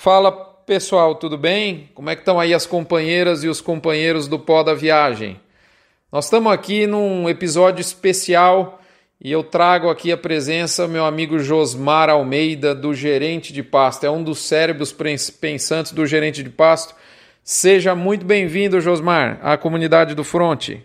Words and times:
Fala 0.00 0.30
pessoal, 0.30 1.16
tudo 1.16 1.36
bem? 1.36 1.90
Como 1.92 2.08
é 2.08 2.14
que 2.14 2.20
estão 2.20 2.38
aí 2.38 2.54
as 2.54 2.64
companheiras 2.64 3.42
e 3.42 3.48
os 3.48 3.60
companheiros 3.60 4.28
do 4.28 4.38
Pó 4.38 4.62
da 4.62 4.72
Viagem? 4.72 5.40
Nós 6.12 6.26
estamos 6.26 6.52
aqui 6.52 6.86
num 6.86 7.28
episódio 7.28 7.80
especial 7.80 8.80
e 9.20 9.32
eu 9.32 9.42
trago 9.42 9.90
aqui 9.90 10.12
a 10.12 10.16
presença 10.16 10.86
meu 10.86 11.04
amigo 11.04 11.40
Josmar 11.40 12.08
Almeida, 12.08 12.76
do 12.76 12.94
Gerente 12.94 13.52
de 13.52 13.60
Pasto. 13.60 14.06
É 14.06 14.10
um 14.10 14.22
dos 14.22 14.38
cérebros 14.38 14.92
pensantes 14.92 15.90
do 15.90 16.06
Gerente 16.06 16.44
de 16.44 16.50
Pasto. 16.50 16.94
Seja 17.42 17.92
muito 17.96 18.24
bem-vindo, 18.24 18.80
Josmar, 18.80 19.40
à 19.42 19.58
comunidade 19.58 20.14
do 20.14 20.22
Fronte. 20.22 20.80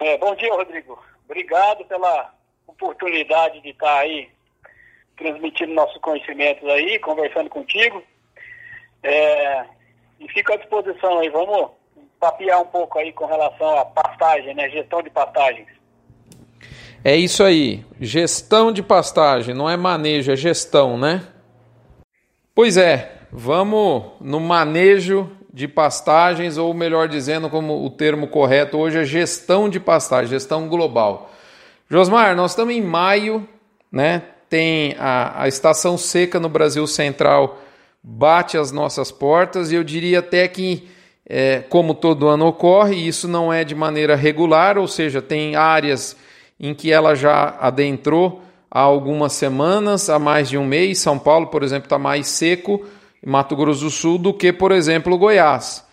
É, 0.00 0.18
bom 0.18 0.34
dia, 0.34 0.52
Rodrigo. 0.52 1.00
Obrigado 1.26 1.84
pela 1.84 2.34
oportunidade 2.66 3.60
de 3.60 3.68
estar 3.68 3.98
aí 4.00 4.33
transmitindo 5.16 5.74
nossos 5.74 5.98
conhecimentos 6.00 6.68
aí, 6.68 6.98
conversando 6.98 7.48
contigo. 7.48 8.02
É, 9.02 9.64
e 10.20 10.28
fico 10.28 10.52
à 10.52 10.56
disposição 10.56 11.18
aí, 11.18 11.28
vamos 11.28 11.70
papiar 12.18 12.62
um 12.62 12.66
pouco 12.66 12.98
aí 12.98 13.12
com 13.12 13.26
relação 13.26 13.78
à 13.78 13.84
pastagem, 13.84 14.54
né? 14.54 14.68
Gestão 14.70 15.02
de 15.02 15.10
pastagens. 15.10 15.68
É 17.04 17.14
isso 17.14 17.44
aí, 17.44 17.84
gestão 18.00 18.72
de 18.72 18.82
pastagem, 18.82 19.54
não 19.54 19.68
é 19.68 19.76
manejo, 19.76 20.32
é 20.32 20.36
gestão, 20.36 20.96
né? 20.96 21.22
Pois 22.54 22.78
é, 22.78 23.12
vamos 23.30 24.12
no 24.20 24.40
manejo 24.40 25.30
de 25.52 25.68
pastagens, 25.68 26.56
ou 26.56 26.72
melhor 26.72 27.06
dizendo, 27.06 27.50
como 27.50 27.84
o 27.84 27.90
termo 27.90 28.26
correto 28.26 28.78
hoje 28.78 28.98
é 28.98 29.04
gestão 29.04 29.68
de 29.68 29.78
pastagem, 29.78 30.30
gestão 30.30 30.66
global. 30.66 31.30
Josmar, 31.90 32.34
nós 32.34 32.52
estamos 32.52 32.74
em 32.74 32.80
maio, 32.80 33.46
né? 33.92 34.22
Tem 34.54 34.94
a, 35.00 35.42
a 35.42 35.48
estação 35.48 35.98
seca 35.98 36.38
no 36.38 36.48
Brasil 36.48 36.86
Central 36.86 37.58
bate 38.00 38.56
as 38.56 38.70
nossas 38.70 39.10
portas 39.10 39.72
e 39.72 39.74
eu 39.74 39.82
diria 39.82 40.20
até 40.20 40.46
que, 40.46 40.88
é, 41.28 41.58
como 41.68 41.92
todo 41.92 42.28
ano 42.28 42.46
ocorre, 42.46 42.94
isso 42.94 43.26
não 43.26 43.52
é 43.52 43.64
de 43.64 43.74
maneira 43.74 44.14
regular, 44.14 44.78
ou 44.78 44.86
seja, 44.86 45.20
tem 45.20 45.56
áreas 45.56 46.16
em 46.60 46.72
que 46.72 46.92
ela 46.92 47.16
já 47.16 47.56
adentrou 47.58 48.42
há 48.70 48.78
algumas 48.78 49.32
semanas, 49.32 50.08
há 50.08 50.20
mais 50.20 50.48
de 50.48 50.56
um 50.56 50.64
mês. 50.64 51.00
São 51.00 51.18
Paulo, 51.18 51.48
por 51.48 51.64
exemplo, 51.64 51.86
está 51.86 51.98
mais 51.98 52.28
seco, 52.28 52.86
Mato 53.26 53.56
Grosso 53.56 53.86
do 53.86 53.90
Sul, 53.90 54.18
do 54.18 54.32
que, 54.32 54.52
por 54.52 54.70
exemplo, 54.70 55.18
Goiás. 55.18 55.83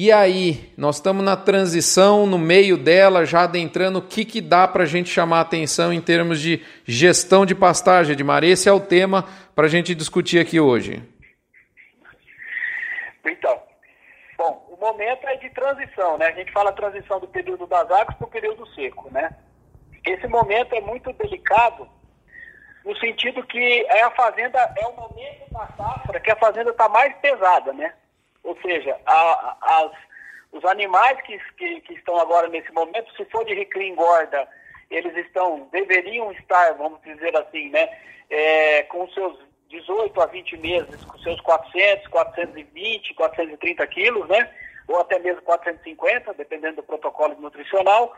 E 0.00 0.12
aí, 0.12 0.72
nós 0.76 0.94
estamos 0.94 1.24
na 1.24 1.36
transição, 1.36 2.24
no 2.24 2.38
meio 2.38 2.78
dela, 2.78 3.26
já 3.26 3.42
adentrando, 3.42 3.98
o 3.98 4.02
que, 4.02 4.24
que 4.24 4.40
dá 4.40 4.68
para 4.68 4.84
a 4.84 4.86
gente 4.86 5.10
chamar 5.10 5.40
atenção 5.40 5.92
em 5.92 6.00
termos 6.00 6.40
de 6.40 6.64
gestão 6.84 7.44
de 7.44 7.52
pastagem, 7.52 8.12
Edmar? 8.12 8.44
Esse 8.44 8.68
é 8.68 8.72
o 8.72 8.78
tema 8.78 9.24
para 9.56 9.66
a 9.66 9.68
gente 9.68 9.96
discutir 9.96 10.38
aqui 10.38 10.60
hoje. 10.60 11.02
Então, 13.26 13.60
bom, 14.36 14.68
o 14.70 14.76
momento 14.76 15.26
é 15.26 15.34
de 15.34 15.50
transição, 15.50 16.16
né? 16.16 16.26
A 16.26 16.32
gente 16.32 16.52
fala 16.52 16.70
transição 16.70 17.18
do 17.18 17.26
período 17.26 17.66
das 17.66 17.90
águas 17.90 18.16
para 18.16 18.28
o 18.28 18.30
período 18.30 18.64
seco, 18.76 19.10
né? 19.10 19.34
Esse 20.06 20.28
momento 20.28 20.76
é 20.76 20.80
muito 20.80 21.12
delicado 21.14 21.88
no 22.84 22.96
sentido 22.98 23.44
que 23.44 23.84
é 23.90 24.04
a 24.04 24.12
fazenda, 24.12 24.60
é 24.80 24.86
o 24.86 24.94
momento 24.94 25.50
da 25.50 25.66
safra 25.76 26.20
que 26.20 26.30
a 26.30 26.36
fazenda 26.36 26.70
está 26.70 26.88
mais 26.88 27.12
pesada, 27.16 27.72
né? 27.72 27.92
Ou 28.44 28.56
seja, 28.62 28.98
a, 29.06 29.56
as, 29.60 29.92
os 30.52 30.64
animais 30.64 31.20
que, 31.22 31.38
que, 31.56 31.80
que, 31.82 31.94
estão 31.94 32.18
agora 32.18 32.48
nesse 32.48 32.72
momento, 32.72 33.14
se 33.16 33.24
for 33.26 33.44
de 33.44 33.54
recria 33.54 33.88
engorda, 33.88 34.48
eles 34.90 35.14
estão, 35.16 35.68
deveriam 35.70 36.32
estar, 36.32 36.72
vamos 36.74 37.00
dizer 37.02 37.36
assim, 37.36 37.68
né, 37.70 37.88
é, 38.30 38.82
com 38.84 39.08
seus 39.10 39.38
18 39.68 40.20
a 40.20 40.26
20 40.26 40.56
meses, 40.56 41.04
com 41.04 41.18
seus 41.18 41.40
400, 41.42 42.06
420, 42.08 43.14
430 43.14 43.86
quilos, 43.88 44.28
né, 44.28 44.50
ou 44.86 44.98
até 45.00 45.18
mesmo 45.18 45.42
450, 45.42 46.32
dependendo 46.34 46.76
do 46.76 46.82
protocolo 46.82 47.36
nutricional. 47.38 48.16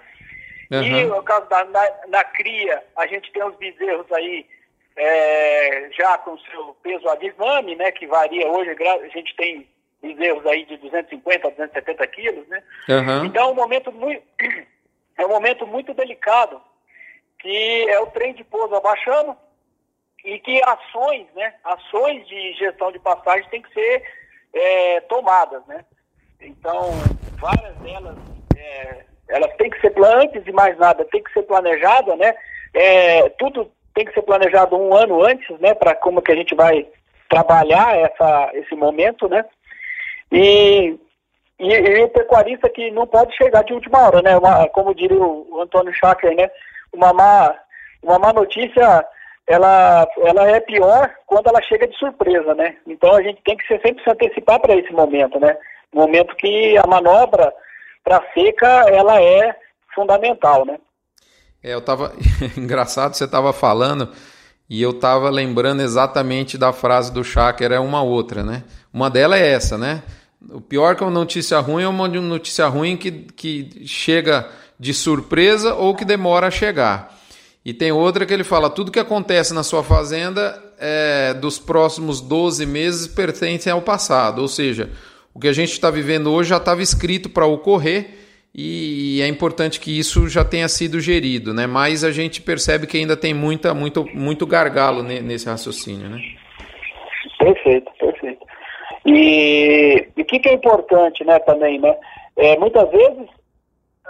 Uhum. 0.71 0.83
E 0.83 1.05
no 1.05 1.23
caso 1.25 1.49
da 1.49 1.65
na, 1.65 1.91
na, 2.07 2.25
cria, 2.25 2.85
a 2.97 3.07
gente 3.09 3.33
tem 3.33 3.43
os 3.43 3.57
bezerros 3.57 4.07
aí 4.13 4.47
é, 4.95 5.91
já 5.99 6.17
com 6.19 6.39
seu 6.39 6.77
peso 6.81 7.09
adivame, 7.09 7.75
né, 7.75 7.91
que 7.91 8.07
varia 8.07 8.47
hoje, 8.49 8.71
a 8.71 9.09
gente 9.09 9.35
tem 9.35 9.69
bezerros 10.01 10.47
aí 10.47 10.65
de 10.65 10.77
250 10.79 11.47
a 11.47 11.51
270 11.51 12.07
quilos, 12.09 12.49
né? 12.49 12.63
Uhum. 12.89 13.27
Então 13.27 13.49
é 13.49 13.53
um 13.53 13.55
momento 13.55 13.93
muito, 13.93 14.23
é 15.19 15.27
um 15.27 15.29
momento 15.29 15.67
muito 15.67 15.95
delicado, 15.95 16.61
que 17.39 17.87
é 17.89 18.01
o 18.01 18.07
trem 18.07 18.35
de 18.35 18.45
pouso 18.45 18.75
abaixando 18.75 19.37
e 20.25 20.39
que 20.39 20.63
ações, 20.63 21.27
né? 21.35 21.55
Ações 21.65 22.27
de 22.27 22.53
gestão 22.55 22.93
de 22.93 22.99
pastagem 22.99 23.49
têm 23.51 23.63
que 23.63 23.73
ser 23.73 24.03
é, 24.53 25.01
tomadas, 25.03 25.65
né? 25.67 25.85
Então, 26.41 26.91
várias 27.39 27.75
delas, 27.77 28.17
é, 28.57 29.05
elas 29.29 29.55
têm 29.57 29.71
que 29.71 29.81
ser, 29.81 29.93
antes 29.99 30.43
de 30.45 30.53
mais 30.53 30.77
nada, 30.79 31.05
tem 31.05 31.23
que 31.23 31.33
ser 31.33 31.43
planejada, 31.43 32.17
né? 32.17 32.35
É, 32.75 33.29
tudo 33.31 33.71
tem 33.95 34.05
que 34.05 34.15
ser 34.15 34.23
planejado 34.23 34.77
um 34.77 34.95
ano 34.95 35.23
antes, 35.23 35.59
né? 35.61 35.75
Para 35.75 35.95
como 35.95 36.23
que 36.23 36.33
a 36.33 36.37
gente 36.37 36.55
vai 36.55 36.87
trabalhar 37.29 37.97
essa, 37.97 38.51
esse 38.55 38.75
momento, 38.75 39.29
né? 39.29 39.45
E, 40.33 40.99
e, 41.59 41.73
e, 41.73 42.05
o 42.05 42.09
pecuarista 42.09 42.69
que 42.69 42.91
não 42.91 43.07
pode 43.07 43.37
chegar 43.37 43.65
de 43.65 43.73
última 43.73 43.99
hora, 44.07 44.23
né? 44.23 44.37
Uma, 44.37 44.69
como 44.69 44.95
diria 44.95 45.21
o, 45.21 45.61
Antônio 45.61 45.93
Schacker, 45.93 46.35
né? 46.35 46.51
Uma 46.93 47.13
má, 47.13 47.55
uma 48.03 48.19
má 48.19 48.33
notícia, 48.33 49.05
ela, 49.47 50.09
ela 50.19 50.49
é 50.49 50.61
pior 50.61 51.11
quando 51.27 51.49
ela 51.49 51.61
chega 51.63 51.87
de 51.87 51.97
surpresa, 51.99 52.55
né? 52.55 52.77
Então 52.87 53.15
a 53.15 53.23
gente 53.23 53.43
tem 53.43 53.57
que 53.57 53.67
sempre 53.67 54.03
se 54.03 54.11
antecipar 54.11 54.61
para 54.61 54.77
esse 54.77 54.93
momento, 54.93 55.39
né? 55.41 55.57
Momento 55.93 56.37
que 56.37 56.79
a 56.79 56.87
manobra 56.87 57.53
para 58.05 58.23
seca, 58.33 58.67
ela 58.89 59.21
é 59.21 59.55
fundamental, 59.95 60.65
né? 60.65 60.79
É, 61.63 61.75
eu 61.75 61.81
tava 61.81 62.13
engraçado 62.57 63.15
você 63.15 63.29
tava 63.29 63.53
falando 63.53 64.11
e 64.71 64.81
eu 64.81 64.93
tava 64.93 65.29
lembrando 65.31 65.83
exatamente 65.83 66.57
da 66.57 66.73
frase 66.73 67.13
do 67.13 67.25
Schacker, 67.25 67.73
é 67.73 67.81
uma 67.81 68.05
outra, 68.05 68.45
né? 68.45 68.63
Uma 68.95 69.11
delas 69.11 69.41
é 69.41 69.51
essa, 69.51 69.77
né? 69.77 70.01
O 70.49 70.61
pior 70.61 70.95
que 70.95 71.03
uma 71.03 71.11
notícia 71.11 71.59
ruim 71.59 71.83
é 71.83 71.89
uma 71.89 72.07
notícia 72.07 72.69
ruim 72.69 72.97
que, 72.97 73.11
que 73.11 73.83
chega 73.85 74.49
de 74.79 74.95
surpresa 74.95 75.75
ou 75.75 75.93
que 75.97 76.05
demora 76.05 76.47
a 76.47 76.51
chegar. 76.53 77.19
E 77.65 77.75
tem 77.75 77.91
outra 77.91 78.25
que 78.25 78.33
ele 78.33 78.45
fala: 78.45 78.71
tudo 78.71 78.93
que 78.93 79.01
acontece 79.01 79.53
na 79.53 79.65
sua 79.65 79.83
fazenda 79.83 80.63
é, 80.79 81.35
dos 81.35 81.59
próximos 81.59 82.21
12 82.21 82.65
meses 82.65 83.09
pertence 83.09 83.69
ao 83.69 83.83
passado. 83.83 84.41
Ou 84.41 84.49
seja, 84.49 84.89
o 85.35 85.41
que 85.41 85.49
a 85.49 85.53
gente 85.53 85.73
está 85.73 85.91
vivendo 85.91 86.31
hoje 86.31 86.51
já 86.51 86.59
estava 86.59 86.81
escrito 86.81 87.29
para 87.29 87.45
ocorrer 87.45 88.30
e 88.55 89.23
é 89.23 89.29
importante 89.29 89.79
que 89.79 89.97
isso 89.97 90.29
já 90.29 90.45
tenha 90.45 90.69
sido 90.69 91.01
gerido, 91.01 91.55
né? 91.55 91.67
Mas 91.67 92.03
a 92.03 92.11
gente 92.11 92.43
percebe 92.43 92.87
que 92.87 92.97
ainda 92.97 93.17
tem 93.17 93.33
muita, 93.33 93.73
muito, 93.73 94.05
muito 94.13 94.47
gargalo 94.47 95.03
nesse 95.03 95.49
raciocínio, 95.49 96.09
né? 96.09 96.19
Perfeito, 97.39 97.91
perfeito. 97.99 98.47
E 99.07 100.09
o 100.17 100.25
que, 100.25 100.39
que, 100.41 100.49
é 100.49 100.53
importante, 100.53 101.25
né, 101.25 101.39
também, 101.41 101.79
né? 101.79 101.97
É, 102.37 102.59
muitas 102.59 102.91
vezes 102.91 103.29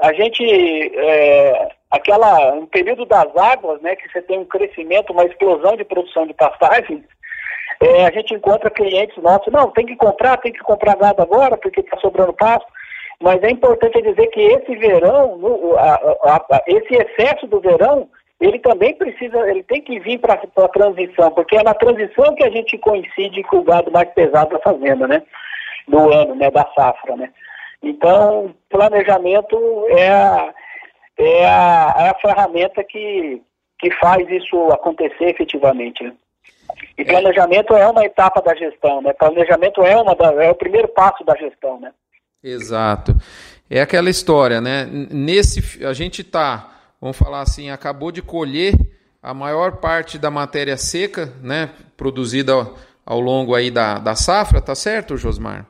a 0.00 0.12
gente, 0.14 0.42
é, 0.42 1.68
aquela, 1.90 2.54
no 2.54 2.66
período 2.66 3.04
das 3.04 3.36
águas, 3.36 3.80
né, 3.82 3.94
que 3.94 4.10
você 4.10 4.22
tem 4.22 4.38
um 4.38 4.44
crescimento, 4.44 5.12
uma 5.12 5.24
explosão 5.24 5.76
de 5.76 5.84
produção 5.84 6.26
de 6.26 6.32
pastagens, 6.32 7.02
é, 7.82 8.06
a 8.06 8.10
gente 8.10 8.34
encontra 8.34 8.70
clientes 8.70 9.22
nossos, 9.22 9.52
não, 9.52 9.70
tem 9.70 9.86
que 9.86 9.96
comprar, 9.96 10.38
tem 10.38 10.52
que 10.52 10.60
comprar 10.60 10.96
gado 10.96 11.22
agora, 11.22 11.56
porque 11.56 11.80
está 11.80 11.98
sobrando 11.98 12.32
pasto. 12.32 12.66
Mas 13.22 13.42
é 13.42 13.50
importante 13.50 14.00
dizer 14.00 14.26
que 14.28 14.40
esse 14.40 14.74
verão, 14.76 15.36
no, 15.36 15.76
a, 15.76 15.94
a, 15.94 16.36
a, 16.36 16.62
esse 16.66 16.94
excesso 16.94 17.46
do 17.46 17.60
verão, 17.60 18.08
ele 18.40 18.58
também 18.58 18.94
precisa, 18.94 19.38
ele 19.50 19.62
tem 19.62 19.82
que 19.82 20.00
vir 20.00 20.18
para 20.18 20.34
a 20.34 20.68
transição, 20.68 21.30
porque 21.32 21.56
é 21.56 21.62
na 21.62 21.74
transição 21.74 22.34
que 22.34 22.44
a 22.44 22.50
gente 22.50 22.78
coincide 22.78 23.42
com 23.42 23.58
o 23.58 23.64
gado 23.64 23.92
mais 23.92 24.08
pesado 24.14 24.50
da 24.50 24.58
fazenda, 24.60 25.06
né? 25.06 25.22
Do 25.86 26.10
ano, 26.10 26.34
né? 26.34 26.50
Da 26.50 26.66
safra, 26.74 27.16
né? 27.16 27.30
Então, 27.82 28.54
planejamento 28.70 29.86
é 29.90 30.08
a, 30.08 30.54
é 31.18 31.46
a, 31.46 31.94
é 31.98 32.08
a 32.08 32.18
ferramenta 32.20 32.82
que, 32.82 33.42
que 33.78 33.90
faz 33.92 34.26
isso 34.30 34.56
acontecer 34.72 35.24
efetivamente. 35.24 36.02
Né? 36.02 36.14
E 36.96 37.04
planejamento 37.04 37.74
é 37.74 37.86
uma 37.86 38.04
etapa 38.04 38.40
da 38.40 38.54
gestão, 38.54 39.02
né? 39.02 39.12
Planejamento 39.12 39.82
é, 39.82 39.96
uma 40.00 40.14
da, 40.14 40.32
é 40.42 40.50
o 40.50 40.54
primeiro 40.54 40.88
passo 40.88 41.22
da 41.24 41.36
gestão, 41.36 41.78
né? 41.78 41.92
Exato. 42.42 43.16
É 43.68 43.80
aquela 43.80 44.10
história, 44.10 44.60
né? 44.60 44.86
Nesse, 44.86 45.84
a 45.84 45.92
gente 45.92 46.22
está 46.22 46.70
vamos 47.00 47.16
falar 47.16 47.40
assim, 47.40 47.70
acabou 47.70 48.12
de 48.12 48.20
colher 48.20 48.74
a 49.22 49.32
maior 49.32 49.76
parte 49.76 50.18
da 50.18 50.30
matéria 50.30 50.76
seca, 50.76 51.32
né, 51.42 51.70
produzida 51.96 52.70
ao 53.06 53.20
longo 53.20 53.54
aí 53.54 53.70
da, 53.70 53.98
da 53.98 54.14
safra, 54.14 54.60
tá 54.60 54.74
certo, 54.74 55.16
Josmar? 55.16 55.66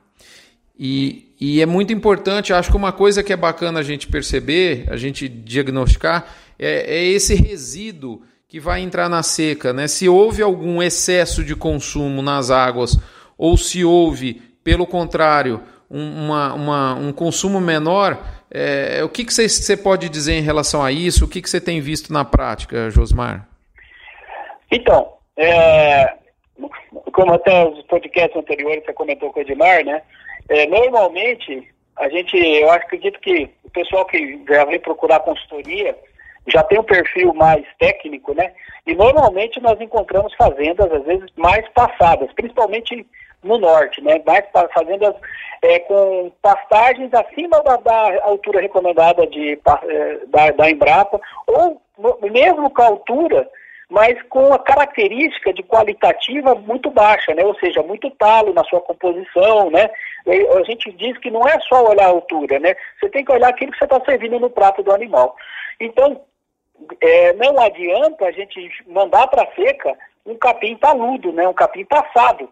E, 0.78 1.34
e 1.40 1.60
é 1.60 1.66
muito 1.66 1.92
importante, 1.92 2.52
acho 2.52 2.70
que 2.70 2.76
uma 2.76 2.92
coisa 2.92 3.22
que 3.22 3.32
é 3.32 3.36
bacana 3.36 3.80
a 3.80 3.82
gente 3.82 4.08
perceber, 4.08 4.86
a 4.88 4.96
gente 4.96 5.28
diagnosticar, 5.28 6.26
é, 6.58 6.98
é 6.98 7.04
esse 7.04 7.34
resíduo 7.34 8.22
que 8.48 8.58
vai 8.58 8.80
entrar 8.80 9.08
na 9.08 9.22
seca, 9.22 9.72
né? 9.72 9.86
Se 9.86 10.08
houve 10.08 10.42
algum 10.42 10.82
excesso 10.82 11.44
de 11.44 11.54
consumo 11.54 12.22
nas 12.22 12.50
águas 12.50 12.98
ou 13.38 13.56
se 13.56 13.84
houve, 13.84 14.42
pelo 14.64 14.86
contrário, 14.86 15.60
uma, 15.90 16.54
uma, 16.54 16.94
um 16.94 17.12
consumo 17.12 17.60
menor, 17.60 18.16
é, 18.50 19.02
o 19.02 19.08
que, 19.08 19.24
que 19.24 19.32
você 19.32 19.76
pode 19.76 20.08
dizer 20.08 20.34
em 20.34 20.42
relação 20.42 20.82
a 20.82 20.92
isso? 20.92 21.24
O 21.24 21.28
que, 21.28 21.42
que 21.42 21.50
você 21.50 21.60
tem 21.60 21.80
visto 21.80 22.12
na 22.12 22.24
prática, 22.24 22.90
Josmar? 22.90 23.48
Então, 24.70 25.14
é, 25.36 26.14
como 27.12 27.34
até 27.34 27.64
os 27.66 27.82
podcasts 27.82 28.36
anteriores 28.36 28.84
você 28.84 28.92
comentou 28.92 29.32
com 29.32 29.40
o 29.40 29.42
Edmar, 29.42 29.84
né? 29.84 30.02
É, 30.48 30.66
normalmente, 30.66 31.68
a 31.96 32.08
gente, 32.08 32.36
eu 32.36 32.70
acredito 32.70 33.18
que 33.20 33.48
o 33.64 33.70
pessoal 33.70 34.04
que 34.06 34.40
já 34.48 34.64
vem 34.64 34.78
procurar 34.80 35.20
consultoria 35.20 35.96
já 36.48 36.62
tem 36.62 36.78
um 36.78 36.84
perfil 36.84 37.34
mais 37.34 37.64
técnico, 37.78 38.34
né? 38.34 38.52
E 38.86 38.94
normalmente 38.94 39.60
nós 39.60 39.80
encontramos 39.80 40.34
fazendas, 40.34 40.90
às 40.90 41.04
vezes, 41.04 41.28
mais 41.36 41.68
passadas, 41.70 42.32
principalmente 42.32 43.06
no 43.42 43.58
norte, 43.58 44.02
né? 44.02 44.22
Mais 44.26 44.44
fazendas 44.72 45.14
é, 45.62 45.78
com 45.80 46.32
pastagens 46.42 47.12
acima 47.14 47.62
da, 47.62 47.76
da 47.76 48.24
altura 48.24 48.60
recomendada 48.60 49.26
de, 49.26 49.52
é, 49.88 50.18
da, 50.26 50.50
da 50.50 50.70
Embrapa, 50.70 51.20
ou 51.46 51.80
mesmo 52.30 52.70
com 52.70 52.82
a 52.82 52.86
altura, 52.86 53.48
mas 53.90 54.20
com 54.28 54.52
a 54.52 54.58
característica 54.58 55.52
de 55.52 55.62
qualitativa 55.62 56.54
muito 56.54 56.90
baixa, 56.90 57.34
né? 57.34 57.44
Ou 57.44 57.54
seja, 57.56 57.82
muito 57.82 58.08
talo 58.12 58.54
na 58.54 58.62
sua 58.64 58.80
composição, 58.80 59.70
né? 59.70 59.90
A 60.26 60.62
gente 60.62 60.92
diz 60.92 61.18
que 61.18 61.30
não 61.30 61.46
é 61.46 61.58
só 61.60 61.88
olhar 61.88 62.06
a 62.06 62.10
altura, 62.10 62.58
né? 62.60 62.76
Você 62.98 63.08
tem 63.08 63.24
que 63.24 63.32
olhar 63.32 63.48
aquilo 63.48 63.72
que 63.72 63.78
você 63.78 63.84
está 63.84 64.00
servindo 64.04 64.38
no 64.38 64.48
prato 64.48 64.82
do 64.82 64.92
animal. 64.92 65.34
Então, 65.80 66.20
é, 67.00 67.32
não 67.34 67.58
adianta 67.60 68.26
a 68.26 68.32
gente 68.32 68.70
mandar 68.86 69.26
para 69.26 69.50
seca 69.54 69.96
um 70.24 70.36
capim 70.36 70.76
taludo, 70.76 71.32
né? 71.32 71.48
Um 71.48 71.54
capim 71.54 71.84
passado. 71.84 72.48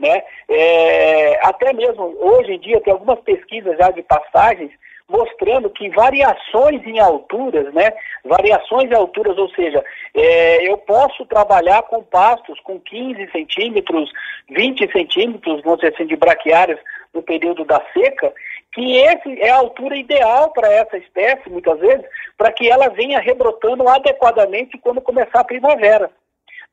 Né? 0.00 0.22
É, 0.48 1.38
até 1.42 1.72
mesmo 1.72 2.16
hoje 2.18 2.52
em 2.52 2.58
dia 2.58 2.80
tem 2.80 2.92
algumas 2.92 3.20
pesquisas 3.20 3.76
já 3.76 3.90
de 3.90 4.02
pastagens 4.02 4.70
mostrando 5.10 5.68
que 5.70 5.90
variações 5.90 6.86
em 6.86 7.00
alturas, 7.00 7.74
né? 7.74 7.92
Variações 8.24 8.90
em 8.90 8.94
alturas, 8.94 9.36
ou 9.36 9.50
seja, 9.50 9.84
é, 10.14 10.68
eu 10.70 10.78
posso 10.78 11.26
trabalhar 11.26 11.82
com 11.82 12.02
pastos 12.02 12.58
com 12.60 12.78
15 12.78 13.28
centímetros, 13.32 14.10
20 14.48 14.90
centímetros, 14.92 15.62
vamos 15.62 15.80
dizer 15.80 15.94
assim, 15.94 16.06
de 16.06 16.16
braquiárias 16.16 16.78
no 17.12 17.22
período 17.22 17.64
da 17.64 17.82
seca, 17.92 18.32
que 18.72 18.98
esse 18.98 19.42
é 19.42 19.50
a 19.50 19.56
altura 19.56 19.96
ideal 19.96 20.52
para 20.52 20.72
essa 20.72 20.96
espécie, 20.96 21.50
muitas 21.50 21.80
vezes, 21.80 22.06
para 22.38 22.52
que 22.52 22.70
ela 22.70 22.88
venha 22.90 23.18
rebrotando 23.18 23.88
adequadamente 23.88 24.78
quando 24.78 25.00
começar 25.00 25.40
a 25.40 25.44
primavera 25.44 26.08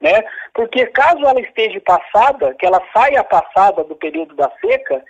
né? 0.01 0.23
Porque 0.53 0.85
caso 0.87 1.25
ela 1.25 1.39
esteja 1.39 1.79
passada, 1.81 2.53
que 2.55 2.65
ela 2.65 2.81
saia 2.93 3.23
passada 3.23 3.83
do 3.83 3.95
período 3.95 4.35
da 4.35 4.51
seca, 4.61 5.03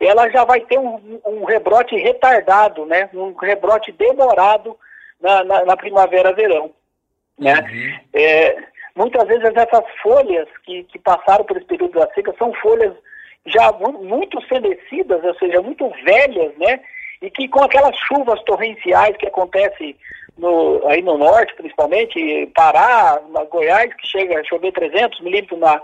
ela 0.00 0.28
já 0.30 0.44
vai 0.44 0.60
ter 0.60 0.78
um, 0.78 1.20
um 1.26 1.44
rebrote 1.44 1.96
retardado, 1.96 2.84
né? 2.86 3.08
Um 3.14 3.34
rebrote 3.34 3.92
demorado 3.92 4.76
na, 5.20 5.44
na, 5.44 5.64
na 5.64 5.76
primavera-verão, 5.76 6.70
né? 7.38 7.54
Uhum. 7.54 8.00
É, 8.12 8.56
muitas 8.94 9.26
vezes 9.26 9.44
essas 9.44 9.84
folhas 10.02 10.48
que, 10.64 10.84
que 10.84 10.98
passaram 10.98 11.44
por 11.44 11.56
esse 11.56 11.66
período 11.66 11.98
da 11.98 12.12
seca 12.12 12.34
são 12.38 12.52
folhas 12.54 12.94
já 13.46 13.72
muito 13.72 14.40
fenecidas, 14.42 15.22
ou 15.22 15.34
seja, 15.36 15.60
muito 15.60 15.88
velhas, 16.04 16.56
né? 16.58 16.80
E 17.22 17.30
que 17.30 17.48
com 17.48 17.62
aquelas 17.62 17.96
chuvas 17.96 18.42
torrenciais 18.44 19.16
que 19.16 19.26
acontecem 19.26 19.96
no, 20.36 20.86
aí 20.88 21.02
no 21.02 21.16
norte, 21.16 21.54
principalmente, 21.54 22.50
Pará, 22.54 23.20
Goiás, 23.50 23.92
que 23.94 24.06
chega 24.06 24.40
a 24.40 24.44
chover 24.44 24.72
300 24.72 25.20
milímetros 25.20 25.58
na, 25.60 25.80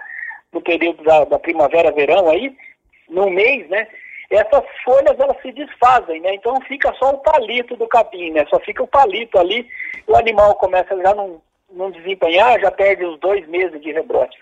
no 0.53 0.61
período 0.61 1.03
da, 1.05 1.25
da 1.25 1.39
primavera-verão 1.39 2.29
aí, 2.29 2.55
no 3.09 3.31
mês, 3.31 3.69
né? 3.69 3.87
Essas 4.31 4.65
folhas, 4.85 5.19
elas 5.19 5.41
se 5.43 5.51
desfazem, 5.53 6.21
né? 6.21 6.35
Então 6.35 6.61
fica 6.63 6.93
só 6.95 7.11
o 7.11 7.19
palito 7.19 7.77
do 7.77 7.89
capim, 7.89 8.31
né? 8.31 8.47
Só 8.49 8.61
fica 8.61 8.83
o 8.83 8.89
palito 8.89 9.39
ali, 9.39 9.67
o 10.07 10.17
animal 10.17 10.55
começa 10.55 10.97
já 10.97 11.15
não, 11.15 11.43
não 11.73 11.91
desempenhar, 11.91 12.61
já 12.61 12.71
perde 12.71 13.05
os 13.05 13.19
dois 13.19 13.47
meses 13.49 13.81
de 13.81 13.93
rebrote. 13.93 14.37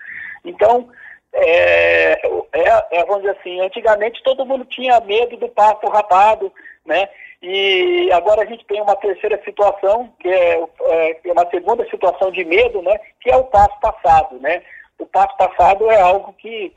Então, 0.45 0.89
é, 1.33 2.13
é, 2.53 2.87
é, 2.91 3.05
vamos 3.05 3.23
dizer 3.23 3.37
assim, 3.39 3.61
antigamente 3.61 4.23
todo 4.23 4.47
mundo 4.47 4.65
tinha 4.67 5.01
medo 5.01 5.37
do 5.37 5.49
pasto 5.49 5.87
rapado, 5.89 6.53
né? 6.85 7.09
E 7.41 8.11
agora 8.13 8.43
a 8.43 8.47
gente 8.47 8.65
tem 8.67 8.83
uma 8.83 8.97
terceira 8.97 9.41
situação, 9.45 10.13
que 10.19 10.29
é, 10.29 10.61
é, 10.81 11.21
é 11.25 11.33
uma 11.33 11.49
segunda 11.51 11.89
situação 11.89 12.33
de 12.33 12.45
medo, 12.45 12.83
né? 12.83 12.99
Que 13.21 13.31
é 13.31 13.37
o 13.37 13.45
passo 13.45 13.79
passado, 13.81 14.39
né? 14.41 14.63
O 14.99 15.07
passo 15.07 15.37
passado 15.37 15.89
é 15.91 16.01
algo 16.01 16.33
que, 16.33 16.73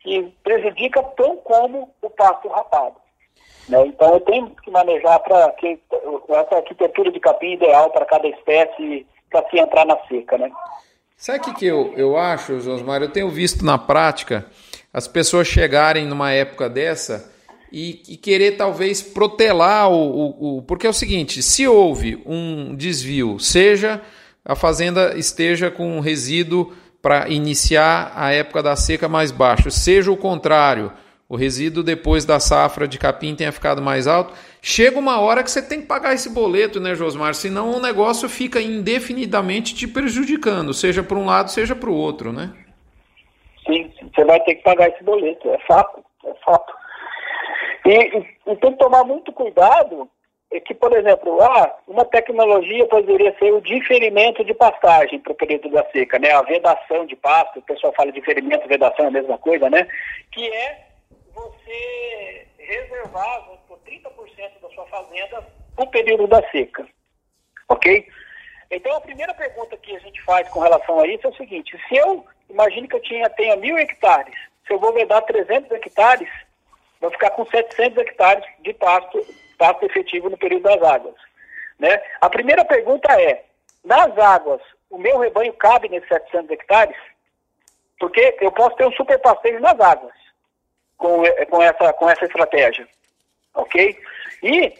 que 0.00 0.22
prejudica 0.42 1.02
tão 1.02 1.36
como 1.36 1.94
o 2.00 2.08
passo 2.08 2.48
rapado. 2.48 2.96
Né? 3.68 3.86
Então 3.86 4.14
eu 4.14 4.20
tenho 4.20 4.50
que 4.62 4.70
manejar 4.70 5.18
para 5.20 5.50
que 5.52 5.78
essa 6.30 6.56
arquitetura 6.56 7.10
de 7.12 7.20
capim 7.20 7.52
ideal 7.52 7.90
para 7.90 8.06
cada 8.06 8.26
espécie 8.28 9.06
para 9.30 9.46
se 9.50 9.58
entrar 9.58 9.84
na 9.84 9.98
seca, 10.06 10.38
né? 10.38 10.50
Sabe 11.16 11.38
o 11.38 11.42
que, 11.42 11.54
que 11.54 11.66
eu, 11.66 11.92
eu 11.96 12.16
acho, 12.16 12.60
Josmar? 12.60 13.02
Eu 13.02 13.12
tenho 13.12 13.28
visto 13.28 13.64
na 13.64 13.76
prática 13.76 14.46
as 14.92 15.08
pessoas 15.08 15.46
chegarem 15.46 16.06
numa 16.06 16.32
época 16.32 16.70
dessa 16.70 17.35
e, 17.72 18.02
e 18.08 18.16
querer 18.16 18.52
talvez 18.52 19.02
protelar 19.02 19.90
o, 19.90 19.94
o, 19.94 20.58
o, 20.58 20.62
Porque 20.62 20.86
é 20.86 20.90
o 20.90 20.94
seguinte: 20.94 21.42
se 21.42 21.66
houve 21.66 22.22
um 22.26 22.74
desvio, 22.74 23.38
seja 23.38 24.00
a 24.44 24.54
fazenda 24.54 25.16
esteja 25.18 25.70
com 25.70 25.98
resíduo 26.00 26.72
para 27.02 27.28
iniciar 27.28 28.12
a 28.14 28.32
época 28.32 28.62
da 28.62 28.76
seca 28.76 29.08
mais 29.08 29.30
baixo, 29.30 29.70
seja 29.70 30.10
o 30.10 30.16
contrário, 30.16 30.92
o 31.28 31.36
resíduo 31.36 31.82
depois 31.82 32.24
da 32.24 32.38
safra 32.38 32.86
de 32.86 32.98
capim 32.98 33.34
tenha 33.34 33.50
ficado 33.50 33.82
mais 33.82 34.06
alto, 34.06 34.32
chega 34.62 34.98
uma 34.98 35.20
hora 35.20 35.42
que 35.42 35.50
você 35.50 35.60
tem 35.60 35.80
que 35.80 35.86
pagar 35.86 36.14
esse 36.14 36.30
boleto, 36.30 36.80
né, 36.80 36.94
Josmar? 36.94 37.34
Senão 37.34 37.72
o 37.72 37.80
negócio 37.80 38.28
fica 38.28 38.60
indefinidamente 38.60 39.74
te 39.74 39.86
prejudicando, 39.86 40.72
seja 40.72 41.02
para 41.02 41.18
um 41.18 41.26
lado, 41.26 41.50
seja 41.50 41.74
para 41.74 41.90
o 41.90 41.94
outro, 41.94 42.32
né? 42.32 42.52
Sim, 43.66 43.92
você 44.14 44.24
vai 44.24 44.38
ter 44.40 44.54
que 44.54 44.62
pagar 44.62 44.88
esse 44.88 45.02
boleto, 45.02 45.48
é 45.50 45.58
fato, 45.66 46.04
é 46.24 46.34
fato. 46.44 46.72
E, 47.86 48.18
e, 48.18 48.52
e 48.52 48.56
tem 48.56 48.72
que 48.72 48.78
tomar 48.78 49.04
muito 49.04 49.32
cuidado 49.32 50.10
é 50.52 50.60
que, 50.60 50.74
por 50.74 50.92
exemplo, 50.96 51.40
ah, 51.42 51.76
uma 51.86 52.04
tecnologia 52.04 52.86
poderia 52.86 53.36
ser 53.38 53.52
o 53.52 53.60
diferimento 53.60 54.44
de 54.44 54.54
pastagem 54.54 55.18
para 55.18 55.32
o 55.32 55.36
período 55.36 55.68
da 55.70 55.84
seca, 55.90 56.18
né? 56.18 56.30
A 56.32 56.42
vedação 56.42 57.04
de 57.04 57.16
pasto, 57.16 57.58
o 57.58 57.62
pessoal 57.62 57.92
fala 57.96 58.12
diferimento, 58.12 58.68
vedação 58.68 59.06
é 59.06 59.08
a 59.08 59.12
mesma 59.12 59.38
coisa, 59.38 59.68
né? 59.68 59.86
Que 60.32 60.48
é 60.48 60.86
você 61.34 62.46
reservar 62.58 63.44
por 63.68 63.78
30% 63.78 64.60
da 64.62 64.68
sua 64.70 64.86
fazenda 64.86 65.46
o 65.76 65.86
período 65.88 66.26
da 66.26 66.42
seca, 66.50 66.86
ok? 67.68 68.06
Então, 68.70 68.96
a 68.96 69.00
primeira 69.00 69.34
pergunta 69.34 69.76
que 69.76 69.94
a 69.94 70.00
gente 70.00 70.20
faz 70.22 70.48
com 70.48 70.60
relação 70.60 70.98
a 71.00 71.06
isso 71.06 71.26
é 71.26 71.30
o 71.30 71.36
seguinte, 71.36 71.76
se 71.88 71.96
eu, 71.96 72.24
imagine 72.48 72.88
que 72.88 72.96
eu 72.96 73.02
tinha, 73.02 73.28
tenha 73.30 73.56
mil 73.56 73.76
hectares, 73.78 74.34
se 74.66 74.72
eu 74.72 74.78
vou 74.78 74.92
vedar 74.92 75.20
300 75.22 75.70
hectares, 75.72 76.28
vou 77.00 77.10
ficar 77.10 77.30
com 77.30 77.46
700 77.46 77.98
hectares 77.98 78.44
de 78.60 78.72
pasto, 78.74 79.24
pasto 79.58 79.84
efetivo 79.84 80.30
no 80.30 80.38
período 80.38 80.62
das 80.62 80.82
águas. 80.82 81.14
Né? 81.78 82.00
A 82.20 82.30
primeira 82.30 82.64
pergunta 82.64 83.12
é, 83.20 83.44
nas 83.84 84.16
águas, 84.18 84.60
o 84.90 84.98
meu 84.98 85.18
rebanho 85.18 85.52
cabe 85.54 85.88
nesses 85.88 86.08
700 86.08 86.50
hectares? 86.50 86.96
Porque 87.98 88.36
eu 88.40 88.52
posso 88.52 88.76
ter 88.76 88.86
um 88.86 88.92
super 88.92 89.18
pasteio 89.18 89.60
nas 89.60 89.78
águas 89.78 90.12
com, 90.96 91.22
com, 91.50 91.62
essa, 91.62 91.92
com 91.92 92.08
essa 92.08 92.24
estratégia. 92.24 92.86
Ok? 93.54 93.98
E, 94.42 94.74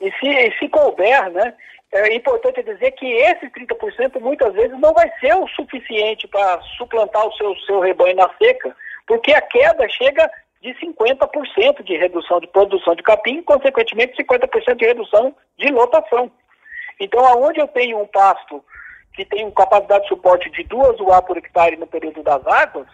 e, 0.00 0.12
se, 0.12 0.28
e 0.28 0.58
se 0.58 0.68
couber, 0.68 1.30
né, 1.30 1.54
é 1.92 2.14
importante 2.14 2.62
dizer 2.62 2.92
que 2.92 3.06
esses 3.06 3.50
30% 3.52 4.20
muitas 4.20 4.52
vezes 4.54 4.78
não 4.78 4.92
vai 4.92 5.10
ser 5.20 5.34
o 5.34 5.48
suficiente 5.48 6.26
para 6.28 6.60
suplantar 6.76 7.26
o 7.26 7.32
seu, 7.34 7.54
seu 7.60 7.80
rebanho 7.80 8.16
na 8.16 8.30
seca, 8.36 8.74
porque 9.06 9.32
a 9.32 9.40
queda 9.40 9.88
chega 9.88 10.30
de 10.66 10.74
50% 10.84 11.84
de 11.84 11.96
redução 11.96 12.40
de 12.40 12.48
produção 12.48 12.96
de 12.96 13.02
capim, 13.02 13.40
consequentemente 13.42 14.20
50% 14.20 14.74
de 14.74 14.84
redução 14.84 15.34
de 15.56 15.68
lotação. 15.68 16.30
Então, 16.98 17.24
aonde 17.24 17.60
eu 17.60 17.68
tenho 17.68 18.00
um 18.00 18.06
pasto 18.06 18.64
que 19.14 19.24
tem 19.24 19.48
capacidade 19.52 20.02
de 20.02 20.08
suporte 20.08 20.50
de 20.50 20.64
2 20.64 20.98
UA 21.00 21.22
por 21.22 21.36
hectare 21.36 21.76
no 21.76 21.86
período 21.86 22.22
das 22.22 22.44
águas, 22.46 22.88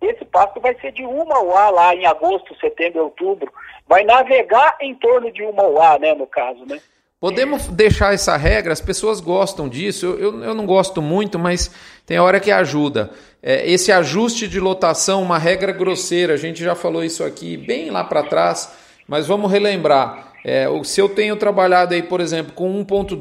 esse 0.00 0.24
pasto 0.24 0.60
vai 0.60 0.74
ser 0.76 0.92
de 0.92 1.04
1 1.04 1.10
UA 1.10 1.70
lá 1.70 1.94
em 1.94 2.06
agosto, 2.06 2.56
setembro, 2.60 3.02
outubro. 3.02 3.52
Vai 3.88 4.04
navegar 4.04 4.76
em 4.80 4.94
torno 4.94 5.32
de 5.32 5.42
1 5.42 5.48
UA, 5.48 5.98
né, 5.98 6.14
no 6.14 6.26
caso, 6.26 6.64
né? 6.66 6.78
Podemos 7.20 7.66
deixar 7.66 8.14
essa 8.14 8.36
regra, 8.36 8.72
as 8.72 8.80
pessoas 8.80 9.20
gostam 9.20 9.68
disso, 9.68 10.06
eu, 10.06 10.18
eu, 10.18 10.44
eu 10.44 10.54
não 10.54 10.64
gosto 10.64 11.02
muito, 11.02 11.36
mas 11.36 11.68
tem 12.06 12.16
hora 12.20 12.38
que 12.38 12.52
ajuda. 12.52 13.10
É, 13.42 13.68
esse 13.68 13.90
ajuste 13.90 14.46
de 14.46 14.60
lotação, 14.60 15.22
uma 15.22 15.36
regra 15.36 15.72
grosseira, 15.72 16.34
a 16.34 16.36
gente 16.36 16.62
já 16.62 16.76
falou 16.76 17.02
isso 17.02 17.24
aqui 17.24 17.56
bem 17.56 17.90
lá 17.90 18.04
para 18.04 18.22
trás, 18.22 18.70
mas 19.08 19.26
vamos 19.26 19.50
relembrar. 19.50 20.32
É, 20.44 20.68
se 20.84 21.00
eu 21.00 21.08
tenho 21.08 21.34
trabalhado 21.34 21.92
aí, 21.92 22.04
por 22.04 22.20
exemplo, 22.20 22.52
com 22.52 22.84
1.2, 22.84 23.20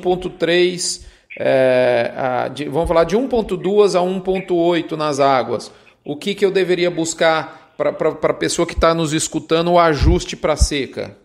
1.3 0.00 1.04
é, 1.38 2.12
vamos 2.70 2.88
falar 2.88 3.04
de 3.04 3.16
1.2 3.16 3.94
a 3.94 4.02
1.8 4.02 4.92
nas 4.92 5.20
águas, 5.20 5.70
o 6.02 6.16
que, 6.16 6.34
que 6.34 6.46
eu 6.46 6.50
deveria 6.50 6.90
buscar 6.90 7.74
para 7.76 7.90
a 7.90 8.34
pessoa 8.34 8.66
que 8.66 8.74
está 8.74 8.94
nos 8.94 9.12
escutando 9.12 9.72
o 9.72 9.78
ajuste 9.78 10.34
para 10.34 10.56
seca? 10.56 11.23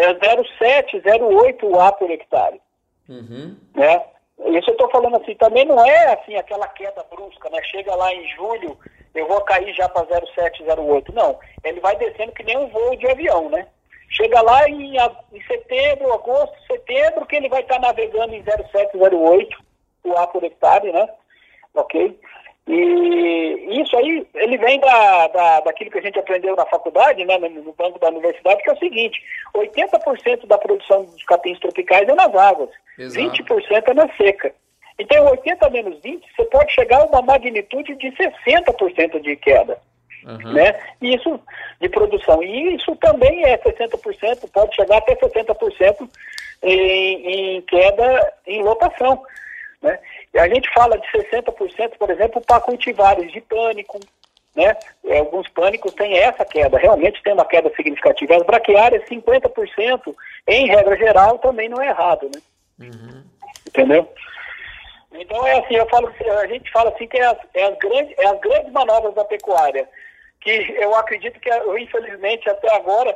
É, 0.00 0.10
é 0.10 0.14
0,7, 0.14 1.02
0,8 1.02 1.78
A 1.78 1.92
por 1.92 2.10
hectare. 2.10 2.60
Uhum. 3.08 3.56
Né? 3.74 4.02
Isso 4.46 4.70
eu 4.70 4.72
estou 4.72 4.90
falando 4.90 5.16
assim, 5.16 5.34
também 5.34 5.66
não 5.66 5.84
é 5.84 6.14
assim 6.14 6.34
aquela 6.36 6.66
queda 6.68 7.04
brusca, 7.10 7.50
né? 7.50 7.62
Chega 7.64 7.94
lá 7.94 8.12
em 8.14 8.26
julho, 8.28 8.78
eu 9.14 9.28
vou 9.28 9.40
cair 9.42 9.74
já 9.74 9.88
para 9.88 10.06
0,7, 10.06 10.64
0,8. 10.64 11.12
Não, 11.12 11.38
ele 11.62 11.80
vai 11.80 11.94
descendo 11.96 12.32
que 12.32 12.42
nem 12.42 12.56
um 12.56 12.68
voo 12.68 12.96
de 12.96 13.06
avião, 13.06 13.50
né? 13.50 13.66
Chega 14.08 14.40
lá 14.40 14.68
em, 14.68 14.96
em 14.96 15.42
setembro, 15.46 16.12
agosto, 16.12 16.56
setembro, 16.66 17.26
que 17.26 17.36
ele 17.36 17.48
vai 17.48 17.60
estar 17.60 17.74
tá 17.74 17.80
navegando 17.88 18.34
em 18.34 18.42
0,7, 18.42 18.92
0,8, 18.94 19.48
o 20.04 20.12
A 20.14 20.26
por 20.26 20.42
hectare, 20.42 20.90
né? 20.90 21.08
Ok? 21.74 22.18
E 22.72 23.80
isso 23.82 23.96
aí, 23.96 24.24
ele 24.34 24.56
vem 24.58 24.78
da, 24.78 25.26
da, 25.28 25.60
daquilo 25.60 25.90
que 25.90 25.98
a 25.98 26.02
gente 26.02 26.18
aprendeu 26.18 26.54
na 26.54 26.64
faculdade, 26.66 27.24
né, 27.24 27.36
no 27.36 27.72
banco 27.72 27.98
da 27.98 28.08
universidade, 28.08 28.62
que 28.62 28.70
é 28.70 28.72
o 28.72 28.78
seguinte, 28.78 29.20
80% 29.56 30.46
da 30.46 30.56
produção 30.56 31.04
dos 31.04 31.24
capins 31.24 31.58
tropicais 31.58 32.08
é 32.08 32.14
nas 32.14 32.32
águas, 32.32 32.70
Exato. 32.96 33.42
20% 33.42 33.88
é 33.88 33.94
na 33.94 34.08
seca. 34.16 34.54
Então, 35.00 35.30
80 35.30 35.70
menos 35.70 36.00
20, 36.00 36.24
você 36.36 36.44
pode 36.44 36.72
chegar 36.72 37.00
a 37.00 37.06
uma 37.06 37.22
magnitude 37.22 37.96
de 37.96 38.12
60% 38.12 39.20
de 39.20 39.34
queda. 39.36 39.78
Uhum. 40.24 40.52
Né? 40.52 40.78
Isso 41.00 41.40
de 41.80 41.88
produção. 41.88 42.42
E 42.42 42.76
isso 42.76 42.94
também 42.96 43.42
é 43.46 43.58
60%, 43.58 44.48
pode 44.52 44.76
chegar 44.76 44.98
até 44.98 45.16
70% 45.16 46.08
em, 46.62 47.56
em 47.56 47.62
queda 47.62 48.32
em 48.46 48.62
lotação. 48.62 49.22
Né? 49.82 49.98
E 50.34 50.38
a 50.38 50.48
gente 50.48 50.70
fala 50.72 50.98
de 50.98 51.06
60%, 51.08 51.96
por 51.98 52.10
exemplo, 52.10 52.40
para 52.40 52.60
cultivares 52.60 53.32
de 53.32 53.40
pânico, 53.40 53.98
né? 54.54 54.76
É, 55.04 55.18
alguns 55.18 55.48
pânicos 55.48 55.94
têm 55.94 56.18
essa 56.18 56.44
queda, 56.44 56.78
realmente 56.78 57.22
tem 57.22 57.32
uma 57.32 57.44
queda 57.44 57.72
significativa. 57.74 58.36
As 58.36 58.42
braquiárias, 58.42 59.04
50%, 59.08 60.14
em 60.48 60.66
regra 60.66 60.96
geral, 60.96 61.38
também 61.38 61.68
não 61.68 61.80
é 61.80 61.88
errado, 61.88 62.30
né? 62.34 62.40
Uhum. 62.80 63.22
Entendeu? 63.66 64.08
Então 65.12 65.46
é 65.46 65.58
assim, 65.58 65.74
eu 65.74 65.88
falo, 65.88 66.12
a 66.40 66.46
gente 66.46 66.70
fala 66.70 66.90
assim 66.90 67.06
que 67.06 67.18
é 67.18 67.24
as, 67.24 67.38
é 67.54 67.64
as, 67.64 67.78
grandes, 67.78 68.18
é 68.18 68.26
as 68.26 68.40
grandes 68.40 68.72
manobras 68.72 69.14
da 69.14 69.24
pecuária, 69.24 69.88
que 70.40 70.50
eu 70.78 70.94
acredito 70.94 71.38
que, 71.40 71.50
infelizmente, 71.78 72.48
até 72.48 72.74
agora, 72.74 73.14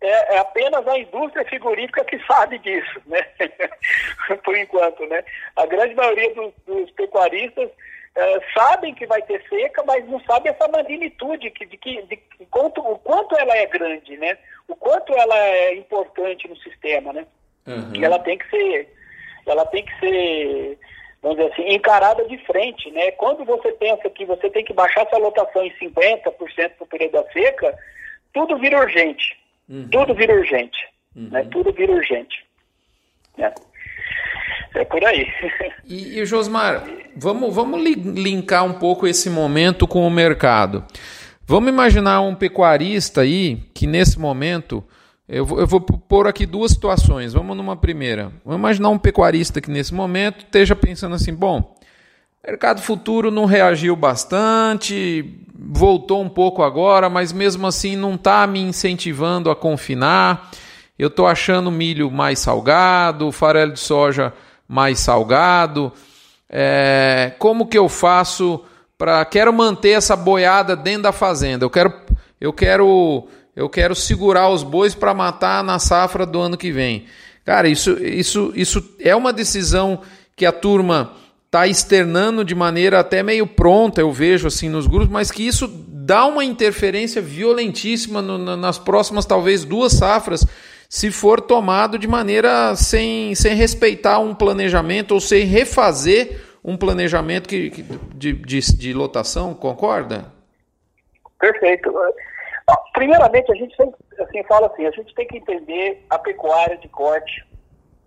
é, 0.00 0.34
é, 0.34 0.38
apenas 0.38 0.86
a 0.86 0.98
indústria 0.98 1.44
frigorífica 1.44 2.04
que 2.04 2.24
sabe 2.24 2.58
disso, 2.58 3.02
né? 3.06 3.26
Por 4.44 4.56
enquanto, 4.56 5.04
né? 5.06 5.24
A 5.56 5.66
grande 5.66 5.94
maioria 5.94 6.32
dos, 6.34 6.52
dos 6.66 6.90
pecuaristas 6.92 7.68
é, 8.14 8.40
sabem 8.54 8.94
que 8.94 9.06
vai 9.06 9.20
ter 9.22 9.42
seca, 9.48 9.82
mas 9.84 10.06
não 10.08 10.20
sabem 10.20 10.52
essa 10.52 10.68
magnitude 10.68 11.50
que, 11.50 11.66
de, 11.66 11.76
que, 11.76 12.02
de 12.02 12.16
quanto, 12.50 12.80
o 12.80 12.98
quanto 12.98 13.36
ela 13.36 13.56
é 13.56 13.66
grande, 13.66 14.16
né? 14.16 14.38
O 14.68 14.76
quanto 14.76 15.12
ela 15.14 15.36
é 15.36 15.74
importante 15.74 16.46
no 16.46 16.56
sistema, 16.58 17.12
né? 17.12 17.26
Uhum. 17.66 17.92
E 17.94 18.04
ela 18.04 18.20
tem 18.20 18.38
que 18.38 18.48
ser, 18.50 18.94
ela 19.46 19.66
tem 19.66 19.84
que 19.84 19.98
ser, 19.98 20.78
vamos 21.20 21.38
dizer 21.38 21.52
assim, 21.52 21.74
encarada 21.74 22.24
de 22.24 22.38
frente, 22.46 22.88
né? 22.92 23.10
Quando 23.12 23.44
você 23.44 23.72
pensa 23.72 24.08
que 24.10 24.24
você 24.24 24.48
tem 24.48 24.64
que 24.64 24.72
baixar 24.72 25.06
essa 25.06 25.18
lotação 25.18 25.64
em 25.64 25.72
50% 25.72 26.22
para 26.22 26.70
o 26.80 26.86
período 26.86 27.12
da 27.12 27.24
seca, 27.32 27.76
tudo 28.32 28.58
vira 28.58 28.78
urgente. 28.78 29.36
Uhum. 29.68 29.88
Tudo 29.88 30.14
vira 30.14 30.34
urgente. 30.34 30.78
Uhum. 31.14 31.28
Né? 31.30 31.44
Tudo 31.50 31.72
vira 31.72 31.92
urgente. 31.92 32.44
Né? 33.36 33.52
É 34.74 34.84
por 34.84 35.04
aí. 35.04 35.26
E, 35.84 36.18
e 36.18 36.26
Josmar, 36.26 36.86
vamos, 37.16 37.54
vamos 37.54 37.82
linkar 37.82 38.64
um 38.64 38.74
pouco 38.74 39.06
esse 39.06 39.30
momento 39.30 39.86
com 39.86 40.06
o 40.06 40.10
mercado. 40.10 40.84
Vamos 41.46 41.70
imaginar 41.70 42.20
um 42.20 42.34
pecuarista 42.34 43.22
aí 43.22 43.56
que 43.74 43.86
nesse 43.86 44.18
momento. 44.18 44.84
Eu 45.26 45.44
vou, 45.44 45.60
eu 45.60 45.66
vou 45.66 45.80
pôr 45.80 46.26
aqui 46.26 46.46
duas 46.46 46.72
situações. 46.72 47.34
Vamos 47.34 47.56
numa 47.56 47.76
primeira. 47.76 48.32
Vamos 48.44 48.58
imaginar 48.58 48.88
um 48.88 48.98
pecuarista 48.98 49.60
que 49.60 49.70
nesse 49.70 49.92
momento 49.92 50.44
esteja 50.44 50.74
pensando 50.74 51.14
assim: 51.14 51.34
bom, 51.34 51.77
mercado 52.46 52.80
futuro 52.80 53.30
não 53.30 53.44
reagiu 53.44 53.94
bastante, 53.96 55.24
voltou 55.54 56.22
um 56.22 56.28
pouco 56.28 56.62
agora, 56.62 57.10
mas 57.10 57.32
mesmo 57.32 57.66
assim 57.66 57.96
não 57.96 58.14
está 58.14 58.46
me 58.46 58.60
incentivando 58.60 59.50
a 59.50 59.56
confinar. 59.56 60.50
Eu 60.98 61.08
estou 61.08 61.26
achando 61.26 61.70
milho 61.70 62.10
mais 62.10 62.38
salgado, 62.38 63.30
farelo 63.30 63.72
de 63.72 63.80
soja 63.80 64.32
mais 64.66 64.98
salgado. 65.00 65.92
É, 66.48 67.32
como 67.38 67.66
que 67.66 67.78
eu 67.78 67.88
faço 67.88 68.64
para 68.96 69.24
quero 69.24 69.52
manter 69.52 69.90
essa 69.90 70.16
boiada 70.16 70.74
dentro 70.74 71.02
da 71.02 71.12
fazenda? 71.12 71.64
Eu 71.64 71.70
quero 71.70 71.92
eu 72.40 72.52
quero 72.52 73.28
eu 73.54 73.68
quero 73.68 73.94
segurar 73.94 74.48
os 74.48 74.62
bois 74.62 74.94
para 74.94 75.12
matar 75.12 75.62
na 75.64 75.78
safra 75.78 76.24
do 76.24 76.40
ano 76.40 76.56
que 76.56 76.70
vem. 76.70 77.06
Cara, 77.44 77.68
isso 77.68 77.92
isso 78.02 78.52
isso 78.54 78.96
é 79.00 79.14
uma 79.14 79.32
decisão 79.32 80.00
que 80.36 80.46
a 80.46 80.52
turma 80.52 81.12
está 81.48 81.66
externando 81.66 82.44
de 82.44 82.54
maneira 82.54 83.00
até 83.00 83.22
meio 83.22 83.46
pronta, 83.46 84.02
eu 84.02 84.12
vejo 84.12 84.46
assim 84.46 84.68
nos 84.68 84.86
grupos, 84.86 85.08
mas 85.08 85.30
que 85.30 85.46
isso 85.46 85.66
dá 85.66 86.26
uma 86.26 86.44
interferência 86.44 87.22
violentíssima 87.22 88.20
no, 88.20 88.54
nas 88.54 88.78
próximas 88.78 89.24
talvez 89.24 89.64
duas 89.64 89.94
safras, 89.94 90.46
se 90.90 91.10
for 91.10 91.40
tomado 91.40 91.98
de 91.98 92.06
maneira 92.06 92.76
sem, 92.76 93.34
sem 93.34 93.54
respeitar 93.54 94.18
um 94.18 94.34
planejamento 94.34 95.12
ou 95.12 95.20
sem 95.20 95.46
refazer 95.46 96.38
um 96.62 96.76
planejamento 96.76 97.48
que, 97.48 97.70
que 97.70 97.82
de, 98.14 98.34
de, 98.34 98.60
de 98.76 98.92
lotação, 98.92 99.54
concorda? 99.54 100.30
Perfeito. 101.40 101.90
Primeiramente, 102.92 103.50
a 103.50 103.54
gente 103.54 103.74
sempre 103.74 103.94
assim, 104.20 104.42
fala 104.44 104.66
assim, 104.66 104.84
a 104.84 104.90
gente 104.90 105.14
tem 105.14 105.26
que 105.26 105.38
entender 105.38 106.04
a 106.10 106.18
pecuária 106.18 106.76
de 106.76 106.88
corte 106.88 107.46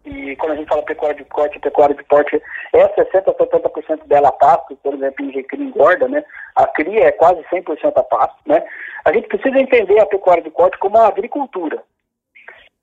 e 0.03 0.35
quando 0.35 0.53
a 0.53 0.55
gente 0.55 0.67
fala 0.67 0.81
pecuária 0.81 1.15
de 1.15 1.25
corte, 1.25 1.59
pecuária 1.59 1.95
de 1.95 2.03
porte, 2.03 2.41
é 2.73 2.87
60% 2.87 3.27
a 3.27 3.33
70% 3.33 4.07
dela 4.07 4.29
a 4.29 4.31
pasto, 4.31 4.75
por 4.77 4.93
exemplo, 4.95 5.25
em 5.25 5.43
cria 5.43 5.63
engorda, 5.63 6.07
né? 6.07 6.23
A 6.55 6.65
cria 6.65 7.05
é 7.05 7.11
quase 7.11 7.41
100% 7.43 7.93
a 7.95 8.03
pasto, 8.03 8.37
né? 8.45 8.63
A 9.05 9.13
gente 9.13 9.27
precisa 9.27 9.59
entender 9.59 9.99
a 9.99 10.05
pecuária 10.05 10.41
de 10.41 10.49
corte 10.49 10.77
como 10.79 10.97
a 10.97 11.07
agricultura. 11.07 11.83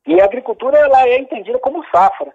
E 0.06 0.20
a 0.20 0.24
agricultura, 0.24 0.78
ela 0.78 1.08
é 1.08 1.18
entendida 1.18 1.58
como 1.58 1.84
safra. 1.90 2.32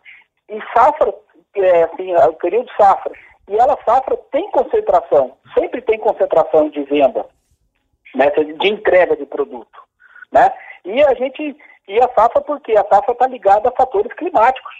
E 0.49 0.59
safra, 0.73 1.13
é, 1.55 1.83
assim, 1.83 2.11
é 2.11 2.25
o 2.25 2.33
período 2.33 2.69
safra. 2.77 3.13
E 3.47 3.55
ela, 3.55 3.77
safra, 3.85 4.17
tem 4.31 4.49
concentração, 4.51 5.37
sempre 5.57 5.81
tem 5.81 5.97
concentração 5.97 6.69
de 6.69 6.83
venda, 6.83 7.25
né? 8.15 8.29
De 8.29 8.67
entrega 8.67 9.15
de 9.15 9.25
produto, 9.25 9.79
né? 10.31 10.51
E 10.85 11.01
a 11.03 11.13
gente 11.13 11.55
e 11.87 11.99
a 11.99 12.09
safra, 12.13 12.41
porque 12.41 12.73
a 12.73 12.85
safra 12.85 13.13
está 13.13 13.27
ligada 13.27 13.69
a 13.69 13.75
fatores 13.75 14.13
climáticos. 14.13 14.73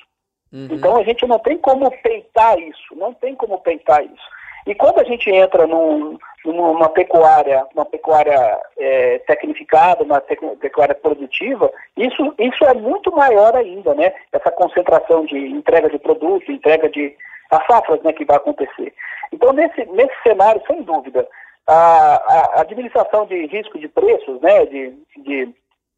Uhum. 0.52 0.68
Então 0.72 0.98
a 0.98 1.04
gente 1.04 1.26
não 1.26 1.40
tem 1.40 1.58
como 1.58 1.90
peitar 2.02 2.58
isso, 2.60 2.96
não 2.96 3.14
tem 3.14 3.36
como 3.36 3.60
peitar 3.60 4.04
isso. 4.04 4.34
E 4.66 4.74
quando 4.74 5.00
a 5.00 5.04
gente 5.04 5.30
entra 5.30 5.68
num, 5.68 6.18
numa 6.46 6.88
pecuária, 6.90 7.66
uma 7.76 7.84
pecuária 7.84 8.62
é, 8.78 9.20
tecnificada, 9.20 10.04
uma 10.04 10.22
pecuária 10.22 10.96
produtiva, 10.96 11.70
isso, 11.98 12.34
isso 12.40 12.64
é 12.64 12.74
muito 12.74 13.14
maior 13.14 13.56
ainda, 13.56 13.94
né? 13.94 14.14
Essa 14.32 14.52
concentração 14.52 15.26
de 15.26 15.38
entrega 15.38 15.90
de 15.90 16.00
produto, 16.00 16.50
entrega 16.50 16.90
de 16.90 17.14
as 17.52 17.66
safras 17.68 18.02
né, 18.04 18.14
que 18.14 18.26
vai 18.26 18.38
acontecer. 18.38 18.94
Então, 19.32 19.54
nesse, 19.54 19.86
nesse 19.86 20.16
cenário, 20.24 20.62
sem 20.66 20.82
dúvida, 20.82 21.28
a, 21.68 22.56
a 22.56 22.62
administração 22.62 23.26
de 23.26 23.46
risco 23.48 23.78
de 23.78 23.88
preços, 23.88 24.42
né, 24.42 24.66
de, 24.66 24.94
de 25.18 25.54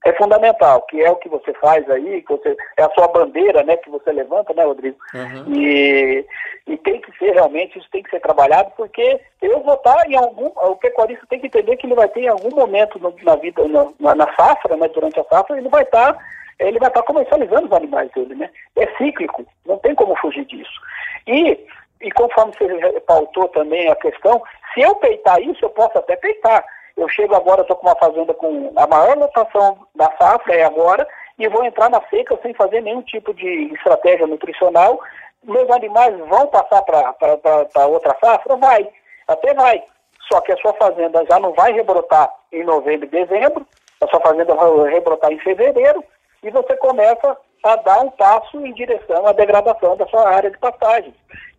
é 0.05 0.13
fundamental, 0.13 0.83
que 0.83 1.01
é 1.01 1.09
o 1.09 1.15
que 1.15 1.27
você 1.27 1.51
faz 1.53 1.89
aí, 1.89 2.21
que 2.21 2.31
você, 2.31 2.55
é 2.77 2.83
a 2.83 2.89
sua 2.91 3.07
bandeira, 3.07 3.63
né, 3.63 3.75
que 3.77 3.89
você 3.89 4.11
levanta, 4.11 4.53
né, 4.53 4.63
Rodrigo? 4.63 4.97
Uhum. 5.15 5.55
E, 5.55 6.23
e 6.67 6.77
tem 6.77 7.01
que 7.01 7.11
ser 7.17 7.33
realmente, 7.33 7.79
isso 7.79 7.89
tem 7.91 8.03
que 8.03 8.11
ser 8.11 8.19
trabalhado, 8.19 8.71
porque 8.77 9.19
eu 9.41 9.59
vou 9.61 9.73
estar 9.73 10.07
em 10.07 10.15
algum, 10.15 10.45
o 10.45 10.75
pecuarista 10.75 11.25
tem 11.27 11.39
que 11.39 11.47
entender 11.47 11.75
que 11.77 11.87
ele 11.87 11.95
vai 11.95 12.07
ter 12.07 12.21
em 12.21 12.27
algum 12.27 12.55
momento 12.55 12.99
no, 12.99 13.15
na 13.23 13.35
vida, 13.35 13.63
na, 13.99 14.13
na 14.13 14.35
safra, 14.35 14.77
né, 14.77 14.87
durante 14.89 15.19
a 15.19 15.23
safra, 15.23 15.57
ele 15.57 15.69
vai 15.69 15.81
estar, 15.81 16.15
ele 16.59 16.77
vai 16.77 16.89
estar 16.89 17.01
comercializando 17.01 17.65
os 17.65 17.73
animais 17.73 18.11
dele, 18.11 18.35
né? 18.35 18.49
É 18.77 18.85
cíclico, 18.97 19.43
não 19.65 19.79
tem 19.79 19.95
como 19.95 20.15
fugir 20.17 20.45
disso. 20.45 20.79
E, 21.25 21.65
e 22.01 22.11
conforme 22.11 22.53
você 22.53 22.99
pautou 23.01 23.47
também 23.47 23.89
a 23.89 23.95
questão, 23.95 24.39
se 24.75 24.81
eu 24.81 24.93
peitar 24.97 25.41
isso, 25.41 25.65
eu 25.65 25.69
posso 25.71 25.97
até 25.97 26.15
peitar, 26.15 26.63
eu 26.97 27.09
chego 27.09 27.35
agora, 27.35 27.61
estou 27.61 27.75
com 27.75 27.87
uma 27.87 27.95
fazenda 27.95 28.33
com 28.33 28.71
a 28.75 28.87
maior 28.87 29.17
lotação 29.17 29.85
da 29.95 30.11
safra, 30.17 30.55
é 30.55 30.63
agora, 30.63 31.07
e 31.37 31.47
vou 31.49 31.65
entrar 31.65 31.89
na 31.89 32.01
seca 32.09 32.39
sem 32.41 32.53
fazer 32.53 32.81
nenhum 32.81 33.01
tipo 33.01 33.33
de 33.33 33.73
estratégia 33.73 34.25
nutricional. 34.25 34.99
Meus 35.43 35.69
animais 35.69 36.17
vão 36.17 36.47
passar 36.47 36.81
para 36.83 37.87
outra 37.87 38.15
safra? 38.23 38.55
Vai, 38.55 38.89
até 39.27 39.53
vai. 39.53 39.83
Só 40.31 40.39
que 40.41 40.53
a 40.53 40.57
sua 40.57 40.73
fazenda 40.73 41.23
já 41.29 41.37
não 41.39 41.53
vai 41.53 41.73
rebrotar 41.73 42.31
em 42.51 42.63
novembro 42.63 43.05
e 43.05 43.09
dezembro, 43.09 43.67
a 44.01 44.07
sua 44.07 44.19
fazenda 44.21 44.55
vai 44.55 44.91
rebrotar 44.91 45.31
em 45.31 45.39
fevereiro, 45.39 46.03
e 46.41 46.49
você 46.49 46.75
começa 46.77 47.37
a 47.63 47.75
dar 47.77 47.99
um 47.99 48.09
passo 48.11 48.65
em 48.65 48.73
direção 48.73 49.27
à 49.27 49.33
degradação 49.33 49.97
da 49.97 50.07
sua 50.07 50.29
área 50.29 50.49
de 50.49 50.57
pastagem. 50.57 51.13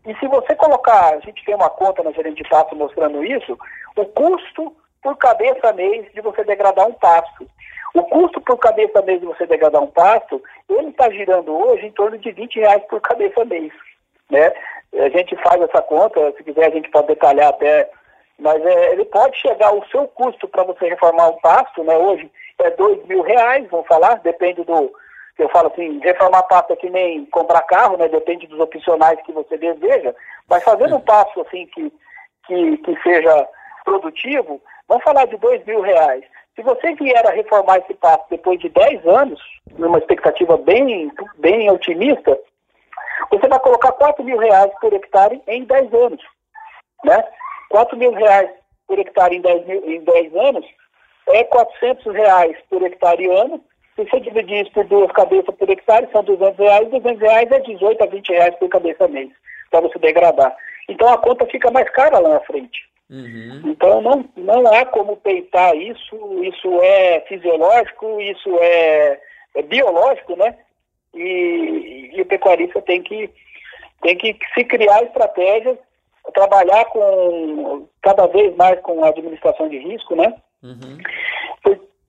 E 0.07 0.15
se 0.17 0.27
você 0.29 0.55
colocar, 0.55 1.15
a 1.15 1.21
gente 1.21 1.45
tem 1.45 1.55
uma 1.55 1.69
conta 1.69 2.03
na 2.03 2.13
gerente 2.13 2.43
de 2.43 2.77
mostrando 2.77 3.25
isso, 3.25 3.59
o 3.97 4.05
custo 4.07 4.75
por 5.03 5.17
cabeça 5.17 5.73
mês 5.73 6.07
de 6.13 6.21
você 6.21 6.45
degradar 6.45 6.87
um 6.87 6.93
pasto. 6.93 7.47
O 7.95 8.03
custo 8.05 8.41
por 8.41 8.59
cabeça 8.59 9.01
mês 9.03 9.21
de 9.21 9.27
você 9.27 9.47
degradar 9.47 9.83
um 9.83 9.87
pasto, 9.87 10.43
ele 10.69 10.89
está 10.89 11.11
girando 11.11 11.57
hoje 11.57 11.87
em 11.87 11.93
torno 11.93 12.19
de 12.19 12.31
20 12.31 12.61
reais 12.61 12.83
por 12.89 13.01
cabeça 13.01 13.45
mês. 13.45 13.73
Né? 14.31 14.53
A 14.95 15.09
gente 15.09 15.37
faz 15.37 15.61
essa 15.63 15.81
conta, 15.83 16.33
se 16.37 16.45
quiser 16.45 16.67
a 16.67 16.71
gente 16.71 16.91
pode 16.91 17.09
detalhar 17.09 17.49
até, 17.49 17.89
mas 18.39 18.65
é, 18.65 18.93
ele 18.93 19.05
pode 19.07 19.37
chegar, 19.39 19.73
o 19.75 19.87
seu 19.87 20.07
custo 20.09 20.47
para 20.49 20.65
você 20.65 20.89
reformar 20.89 21.29
um 21.29 21.41
pasto, 21.41 21.83
né, 21.85 21.97
hoje 21.97 22.31
é 22.59 22.71
dois 22.71 23.05
mil 23.07 23.23
reais, 23.23 23.67
vamos 23.71 23.87
falar, 23.87 24.19
depende 24.21 24.63
do, 24.65 24.93
eu 25.39 25.49
falo 25.51 25.69
assim, 25.69 25.99
reformar 26.01 26.43
pasto 26.45 26.73
é 26.73 26.77
que 26.77 26.89
nem 26.89 27.27
comprar 27.27 27.61
carro, 27.63 27.97
né? 27.97 28.09
Depende 28.09 28.47
dos 28.47 28.59
opcionais 28.59 29.21
que 29.23 29.33
você 29.33 29.59
deseja, 29.59 30.15
mas 30.49 30.65
fazendo 30.65 30.97
um 30.97 31.01
passo 31.01 31.41
assim 31.43 31.67
que, 31.67 31.93
que, 32.47 32.79
que 32.79 33.03
seja 33.03 33.49
produtivo, 33.87 34.61
vamos 34.87 35.03
falar 35.05 35.25
de 35.27 35.39
dois 35.39 35.65
mil 35.65 35.81
reais. 35.81 36.23
Se 36.55 36.63
você 36.63 36.95
vier 36.95 37.27
a 37.27 37.31
reformar 37.31 37.79
esse 37.79 37.95
pasto 37.95 38.27
depois 38.29 38.61
de 38.61 38.69
10 38.69 39.07
anos, 39.07 39.41
numa 39.79 39.99
expectativa 39.99 40.57
bem, 40.59 41.11
bem 41.39 41.71
otimista, 41.71 42.39
você 43.31 43.49
vai 43.49 43.59
colocar 43.61 43.93
4 43.93 44.23
mil 44.25 44.39
reais 44.39 44.71
por 44.81 44.93
hectare 44.93 45.41
em 45.47 45.65
10 45.65 45.95
anos. 45.95 46.23
Né? 47.05 47.25
4 47.71 47.97
mil 47.97 48.13
reais 48.13 48.51
por 48.87 48.99
hectare 48.99 49.37
em 49.37 49.41
10, 49.41 49.67
mil, 49.67 49.91
em 49.91 50.01
10 50.03 50.37
anos 50.37 50.67
é 51.29 51.45
400 51.45 52.15
reais 52.15 52.57
por 52.71 52.83
hectare 52.83 53.27
ano, 53.27 53.63
se 53.97 54.05
você 54.05 54.21
dividir 54.21 54.63
isso 54.63 54.73
por 54.73 54.85
duas 54.85 55.11
cabeças 55.13 55.55
por 55.55 55.71
hectare, 55.71 56.07
são 56.13 56.23
200 56.23 56.59
reais. 56.59 56.91
200 56.91 57.19
reais 57.19 57.51
é 57.51 57.61
18 57.61 58.05
a 58.05 58.07
20 58.07 58.29
reais 58.29 58.55
por 58.57 58.69
cabeça 58.69 59.09
mês, 59.09 59.31
para 59.71 59.81
você 59.81 59.99
degradar. 59.99 60.55
Então 60.87 61.09
a 61.09 61.17
conta 61.17 61.47
fica 61.47 61.71
mais 61.71 61.89
cara 61.91 62.19
lá 62.19 62.29
na 62.29 62.41
frente. 62.41 62.79
Uhum. 63.09 63.63
Então 63.67 64.01
não, 64.01 64.29
não 64.37 64.67
há 64.75 64.85
como 64.85 65.17
peitar 65.19 65.77
isso, 65.77 66.45
isso 66.45 66.81
é 66.83 67.21
fisiológico, 67.29 68.21
isso 68.21 68.59
é, 68.61 69.21
é 69.55 69.63
biológico, 69.63 70.37
né? 70.37 70.57
E, 71.15 72.11
e, 72.15 72.21
o 72.21 72.27
pecuarista 72.27 72.83
tem 72.83 73.03
que, 73.03 73.31
tem 74.03 74.17
que 74.17 74.37
se 74.55 74.65
criar 74.65 75.03
estratégias, 75.05 75.79
trabalhar 76.35 76.85
com 76.87 77.89
cada 78.03 78.27
vez 78.27 78.55
mais 78.57 78.81
com 78.81 79.03
a 79.05 79.09
administração 79.09 79.69
de 79.69 79.79
risco, 79.79 80.17
né? 80.17 80.35
Uhum 80.63 80.99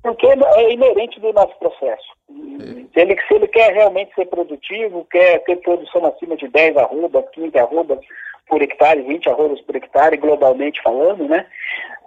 porque 0.08 0.26
é 0.26 0.72
inerente 0.72 1.20
do 1.20 1.34
nosso 1.34 1.54
processo. 1.60 2.08
Se 2.30 3.00
ele, 3.00 3.22
se 3.28 3.34
ele 3.34 3.48
quer 3.48 3.74
realmente 3.74 4.16
ser 4.16 4.26
produtivo, 4.28 5.06
quer 5.12 5.44
ter 5.44 5.58
produção 5.58 6.06
acima 6.06 6.38
de 6.38 6.48
10 6.48 6.78
arrobas, 6.78 7.26
15 7.32 7.58
arrobas 7.58 8.00
por 8.48 8.62
hectare, 8.62 9.02
20 9.02 9.30
arrobas 9.30 9.62
por 9.62 9.76
hectare, 9.76 10.18
globalmente 10.18 10.82
falando, 10.82 11.28
né? 11.28 11.46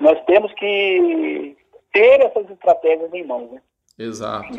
Nós 0.00 0.18
temos 0.25 0.52
que 0.54 1.56
ter 1.92 2.20
essas 2.20 2.49
estratégias 2.50 3.12
em 3.12 3.26
mãos. 3.26 3.50
Né? 3.52 3.61
Exato. 3.99 4.59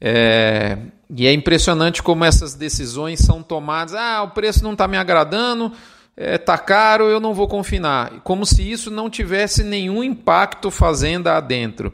É, 0.00 0.78
e 1.10 1.26
é 1.26 1.32
impressionante 1.32 2.02
como 2.02 2.24
essas 2.24 2.54
decisões 2.54 3.20
são 3.20 3.42
tomadas. 3.42 3.94
Ah, 3.94 4.22
o 4.22 4.30
preço 4.30 4.62
não 4.62 4.72
está 4.72 4.88
me 4.88 4.96
agradando, 4.96 5.72
é, 6.16 6.38
tá 6.38 6.58
caro, 6.58 7.04
eu 7.04 7.20
não 7.20 7.34
vou 7.34 7.48
confinar. 7.48 8.20
Como 8.22 8.44
se 8.46 8.70
isso 8.70 8.90
não 8.90 9.10
tivesse 9.10 9.62
nenhum 9.62 10.02
impacto 10.02 10.70
fazenda 10.70 11.36
adentro. 11.36 11.92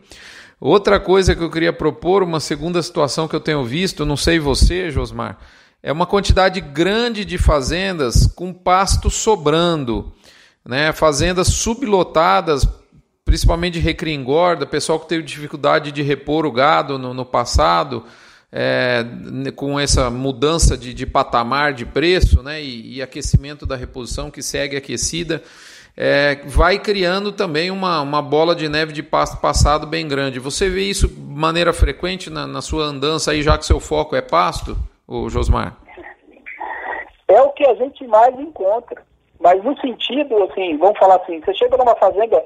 Outra 0.61 1.01
coisa 1.01 1.35
que 1.35 1.43
eu 1.43 1.51
queria 1.51 1.73
propor, 1.73 2.23
uma 2.23 2.39
segunda 2.39 2.83
situação 2.83 3.27
que 3.27 3.35
eu 3.35 3.41
tenho 3.41 3.65
visto, 3.65 4.05
não 4.05 4.17
sei 4.17 4.39
você, 4.39 4.91
Josmar, 4.91 5.39
é 5.83 5.91
uma 5.93 6.07
quantidade 6.07 6.61
grande 6.61 7.25
de 7.25 7.39
fazendas 7.39 8.27
com 8.27 8.53
pasto 8.53 9.11
sobrando, 9.11 10.13
né? 10.65 10.93
Fazendas 10.93 11.49
sublotadas, 11.49 12.69
principalmente 13.25 13.75
de 13.75 13.81
recria 13.81 14.15
engorda, 14.15 14.67
pessoal 14.67 15.01
que 15.01 15.09
teve 15.09 15.23
dificuldade 15.23 15.91
de 15.91 16.03
repor 16.03 16.45
o 16.45 16.53
gado 16.53 16.99
no, 16.99 17.15
no 17.15 17.25
passado, 17.25 18.05
é, 18.53 19.05
com 19.57 19.79
essa 19.79 20.11
mudança 20.11 20.77
de, 20.77 20.93
de, 20.93 21.07
patamar 21.07 21.73
de 21.73 21.87
preço, 21.87 22.43
né? 22.43 22.63
E, 22.63 22.97
e 22.97 23.03
aquecimento 23.03 23.65
da 23.65 23.77
reposição 23.77 24.31
que 24.31 24.43
segue 24.43 24.77
aquecida 24.77 25.43
é, 25.97 26.41
vai 26.47 26.79
criando 26.79 27.33
também 27.33 27.71
uma, 27.71 28.01
uma 28.01 28.23
bola 28.23 28.55
de 28.55 28.69
neve 28.69 28.93
de 28.93 29.03
pasto 29.03 29.39
passado 29.39 29.87
bem 29.87 30.07
grande. 30.07 30.39
Você 30.39 30.69
vê 30.69 30.83
isso 30.83 31.09
de 31.09 31.21
maneira 31.21 31.73
frequente 31.73 32.31
na, 32.31 32.47
na 32.47 32.63
sua 32.63 32.85
andança 32.85 33.33
aí, 33.33 33.43
já 33.43 33.57
que 33.57 33.67
seu 33.67 33.81
foco 33.81 34.17
é 34.17 34.21
pasto, 34.21 34.79
o 35.11 35.29
Josmar? 35.29 35.77
É 37.27 37.43
o 37.43 37.51
que 37.51 37.67
a 37.67 37.75
gente 37.75 38.07
mais 38.07 38.39
encontra. 38.39 39.03
Mas 39.41 39.63
no 39.65 39.79
sentido, 39.81 40.43
assim, 40.45 40.77
vamos 40.79 40.99
falar 40.99 41.17
assim, 41.17 41.41
você 41.41 41.55
chega 41.55 41.77
numa 41.77 41.97
fazenda, 41.97 42.45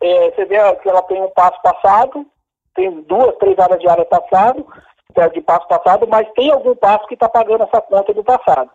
é, 0.00 0.30
você 0.30 0.44
vê 0.46 0.56
que 0.76 0.88
ela 0.88 1.02
tem 1.02 1.22
um 1.22 1.30
passo 1.30 1.60
passado, 1.62 2.26
tem 2.74 2.90
duas, 3.02 3.36
três 3.36 3.58
áreas 3.58 3.78
de 3.78 3.88
área 3.88 4.04
passado, 4.04 4.66
é, 5.14 5.28
de 5.28 5.40
passo 5.42 5.68
passado, 5.68 6.06
mas 6.08 6.28
tem 6.32 6.50
algum 6.50 6.74
passo 6.74 7.06
que 7.06 7.14
está 7.14 7.28
pagando 7.28 7.64
essa 7.64 7.80
conta 7.82 8.12
do 8.12 8.24
passado, 8.24 8.70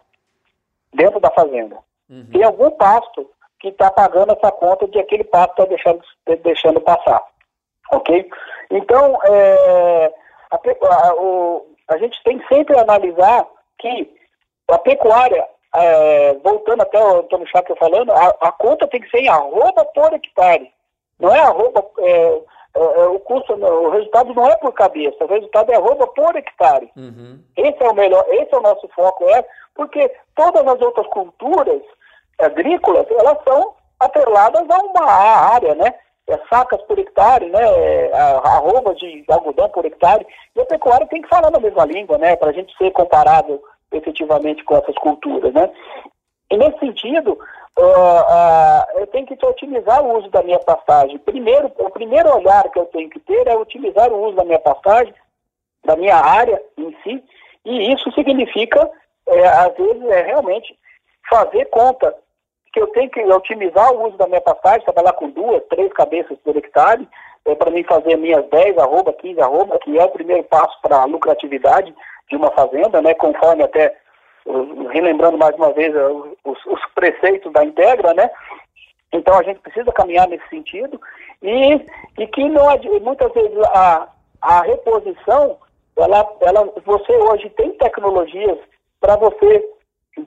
dentro 0.94 1.20
da 1.20 1.32
fazenda. 1.32 1.78
Uhum. 2.10 2.28
Tem 2.32 2.44
algum 2.44 2.70
pasto 2.72 3.30
que 3.60 3.70
está 3.70 3.90
pagando 3.90 4.34
essa 4.34 4.52
conta 4.52 4.88
de 4.88 5.00
aquele 5.00 5.24
passo 5.24 5.52
está 5.52 5.66
deixando, 5.66 6.02
deixando 6.44 6.80
passar. 6.82 7.24
Ok? 7.92 8.30
Então, 8.70 9.18
é, 9.24 10.14
a, 10.52 10.56
a, 10.56 11.16
o, 11.16 11.75
a, 11.88 11.98
gente 11.98 12.22
tem 12.24 12.42
sempre 12.48 12.78
analisar 12.78 13.48
que 13.80 14.14
a 14.68 14.78
pecuária, 14.78 15.48
é, 15.76 16.34
voltando 16.44 16.82
até 16.82 17.00
o 17.00 17.20
Antônio 17.20 17.48
Chaco 17.48 17.76
falando, 17.76 18.12
a, 18.12 18.36
a, 18.42 18.52
conta 18.52 18.88
tem 18.88 19.02
que 19.02 19.10
ser 19.10 19.20
em 19.20 19.30
arroba 19.30 19.86
por 19.86 20.14
hectare. 20.14 20.72
Não 21.20 21.34
é 21.34 21.40
arroba, 21.40 21.86
é, 22.00 22.42
é, 22.76 22.80
é, 22.80 23.06
o 23.08 23.20
custo, 23.20 23.54
o 23.54 23.90
resultado 23.90 24.34
não 24.34 24.50
é 24.50 24.56
por 24.58 24.74
cabeça, 24.74 25.24
o 25.24 25.28
resultado 25.28 25.72
é 25.72 25.76
arroba 25.76 26.08
por 26.08 26.36
hectare. 26.36 26.92
Uhum. 26.96 27.40
Esse 27.56 27.84
é 27.84 27.90
o 27.90 27.96
melhor, 27.96 28.26
esse 28.30 28.54
é 28.54 28.58
o 28.58 28.62
nosso 28.62 28.88
foco, 28.90 29.30
é, 29.30 29.46
porque 29.74 30.12
todas 30.36 30.66
as 30.66 30.82
outras 30.82 31.08
culturas, 31.08 31.82
agrícolas, 32.40 33.06
elas 33.12 33.38
são 33.48 33.76
atreladas 34.00 34.70
a 34.70 34.78
uma 34.80 35.06
área, 35.10 35.76
né? 35.76 35.94
É 36.28 36.40
sacas 36.50 36.82
por 36.84 36.98
hectare, 36.98 37.50
né? 37.50 37.62
É, 37.62 38.12
arroba 38.16 38.96
de 38.96 39.24
algodão 39.30 39.70
por 39.70 39.86
hectare. 39.86 40.26
E 40.56 40.62
a 40.62 40.66
pecuária 40.66 41.08
tem 41.08 41.22
que 41.22 41.30
falar 41.30 41.52
na 41.52 41.60
mesma 41.60 41.86
língua, 41.86 42.18
né? 42.18 42.36
Para 42.36 42.50
a 42.50 42.54
gente 42.54 42.76
ser 42.78 42.92
comparável 42.92 43.64
efetivamente 43.92 44.64
com 44.64 44.76
essas 44.76 44.96
culturas, 44.96 45.54
né? 45.54 45.70
E 46.52 46.58
nesse 46.58 46.80
sentido, 46.80 47.38
uh, 47.80 47.82
uh, 47.82 49.00
eu 49.00 49.08
tenho 49.08 49.26
que 49.26 49.46
otimizar 49.46 50.04
o 50.04 50.18
uso 50.18 50.30
da 50.30 50.44
minha 50.44 50.60
pastagem. 50.60 51.18
Primeiro, 51.20 51.72
o 51.78 51.90
primeiro 51.90 52.36
olhar 52.36 52.70
que 52.70 52.80
eu 52.80 52.86
tenho 52.88 53.10
que 53.10 53.20
ter 53.20 53.48
é 53.48 53.56
otimizar 53.56 54.12
o 54.12 54.26
uso 54.26 54.36
da 54.36 54.44
minha 54.44 54.60
pastagem, 54.60 55.14
da 55.84 55.96
minha 55.96 56.16
área 56.16 56.62
em 56.78 56.96
si, 57.04 57.24
e 57.66 57.94
isso 57.94 58.12
significa, 58.14 58.90
é, 59.28 59.48
às 59.48 59.76
vezes, 59.76 60.04
é 60.04 60.22
realmente 60.22 60.78
fazer 61.30 61.66
conta 61.66 62.16
que 62.76 62.82
eu 62.82 62.88
tenho 62.88 63.10
que 63.10 63.24
otimizar 63.24 63.90
o 63.94 64.06
uso 64.06 64.18
da 64.18 64.28
minha 64.28 64.42
pastagem, 64.42 64.84
trabalhar 64.84 65.14
com 65.14 65.30
duas, 65.30 65.64
três 65.70 65.92
cabeças 65.94 66.38
por 66.44 66.58
hectare, 66.58 67.08
é, 67.46 67.56
para 67.56 67.72
mim 67.72 67.86
fazer 67.86 68.18
minhas 68.18 68.46
10 68.50 68.78
arroba, 68.78 69.14
15 69.14 69.40
arroba, 69.40 69.80
que 69.80 69.98
é 69.98 70.04
o 70.04 70.10
primeiro 70.10 70.44
passo 70.44 70.78
para 70.82 70.98
a 70.98 71.06
lucratividade 71.06 71.96
de 72.30 72.36
uma 72.36 72.52
fazenda, 72.52 73.02
né, 73.02 73.14
conforme 73.14 73.64
até, 73.64 73.96
relembrando 74.92 75.38
mais 75.38 75.56
uma 75.56 75.72
vez 75.72 75.94
os, 76.44 76.66
os 76.66 76.86
preceitos 76.94 77.50
da 77.54 77.64
Integra, 77.64 78.14
né, 78.14 78.30
então 79.14 79.40
a 79.40 79.44
gente 79.44 79.62
precisa 79.62 79.94
caminhar 79.94 80.28
nesse 80.28 80.48
sentido. 80.50 81.00
E, 81.42 81.80
e 82.20 82.28
que 82.28 82.50
não, 82.50 82.66
muitas 83.02 83.32
vezes 83.32 83.58
a, 83.70 84.10
a 84.42 84.62
reposição, 84.64 85.58
ela, 85.96 86.30
ela, 86.42 86.74
você 86.86 87.14
hoje 87.14 87.50
tem 87.52 87.72
tecnologias 87.78 88.58
para 89.00 89.16
você 89.16 89.64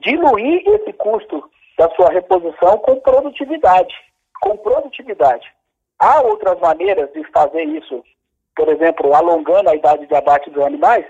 diluir 0.01 0.63
esse 0.67 0.93
custo 0.93 1.43
da 1.79 1.89
sua 1.95 2.11
reposição 2.11 2.77
com 2.79 2.99
produtividade. 2.99 3.95
Com 4.41 4.57
produtividade. 4.57 5.47
Há 5.97 6.21
outras 6.21 6.59
maneiras 6.59 7.09
de 7.13 7.23
fazer 7.31 7.63
isso, 7.63 8.03
por 8.53 8.67
exemplo, 8.67 9.13
alongando 9.15 9.69
a 9.69 9.75
idade 9.75 10.05
de 10.05 10.13
abate 10.13 10.49
dos 10.49 10.61
animais? 10.61 11.05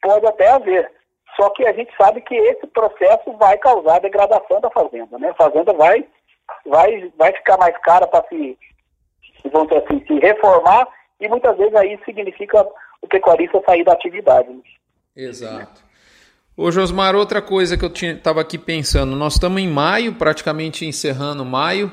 Pode 0.00 0.24
até 0.24 0.48
haver. 0.48 0.90
Só 1.36 1.50
que 1.50 1.66
a 1.66 1.72
gente 1.72 1.92
sabe 1.96 2.20
que 2.20 2.36
esse 2.36 2.66
processo 2.68 3.32
vai 3.32 3.58
causar 3.58 3.98
degradação 3.98 4.60
da 4.60 4.70
fazenda. 4.70 5.18
Né? 5.18 5.30
A 5.30 5.34
fazenda 5.34 5.72
vai, 5.72 6.06
vai, 6.66 7.12
vai 7.16 7.32
ficar 7.32 7.58
mais 7.58 7.76
cara 7.78 8.06
para 8.06 8.24
se, 8.28 8.56
vamos 9.50 9.68
dizer 9.68 9.84
assim, 9.84 10.06
se 10.06 10.20
reformar 10.20 10.86
e 11.20 11.28
muitas 11.28 11.56
vezes 11.56 11.74
aí 11.74 11.98
significa 12.04 12.64
o 13.00 13.08
pecuarista 13.08 13.60
sair 13.66 13.82
da 13.82 13.92
atividade. 13.92 14.50
Exato. 15.16 15.82
Ô 16.54 16.70
Josmar, 16.70 17.16
outra 17.16 17.40
coisa 17.40 17.78
que 17.78 17.84
eu 17.84 17.90
estava 17.90 18.42
aqui 18.42 18.58
pensando, 18.58 19.16
nós 19.16 19.34
estamos 19.34 19.62
em 19.62 19.66
maio, 19.66 20.12
praticamente 20.12 20.84
encerrando 20.84 21.46
maio, 21.46 21.90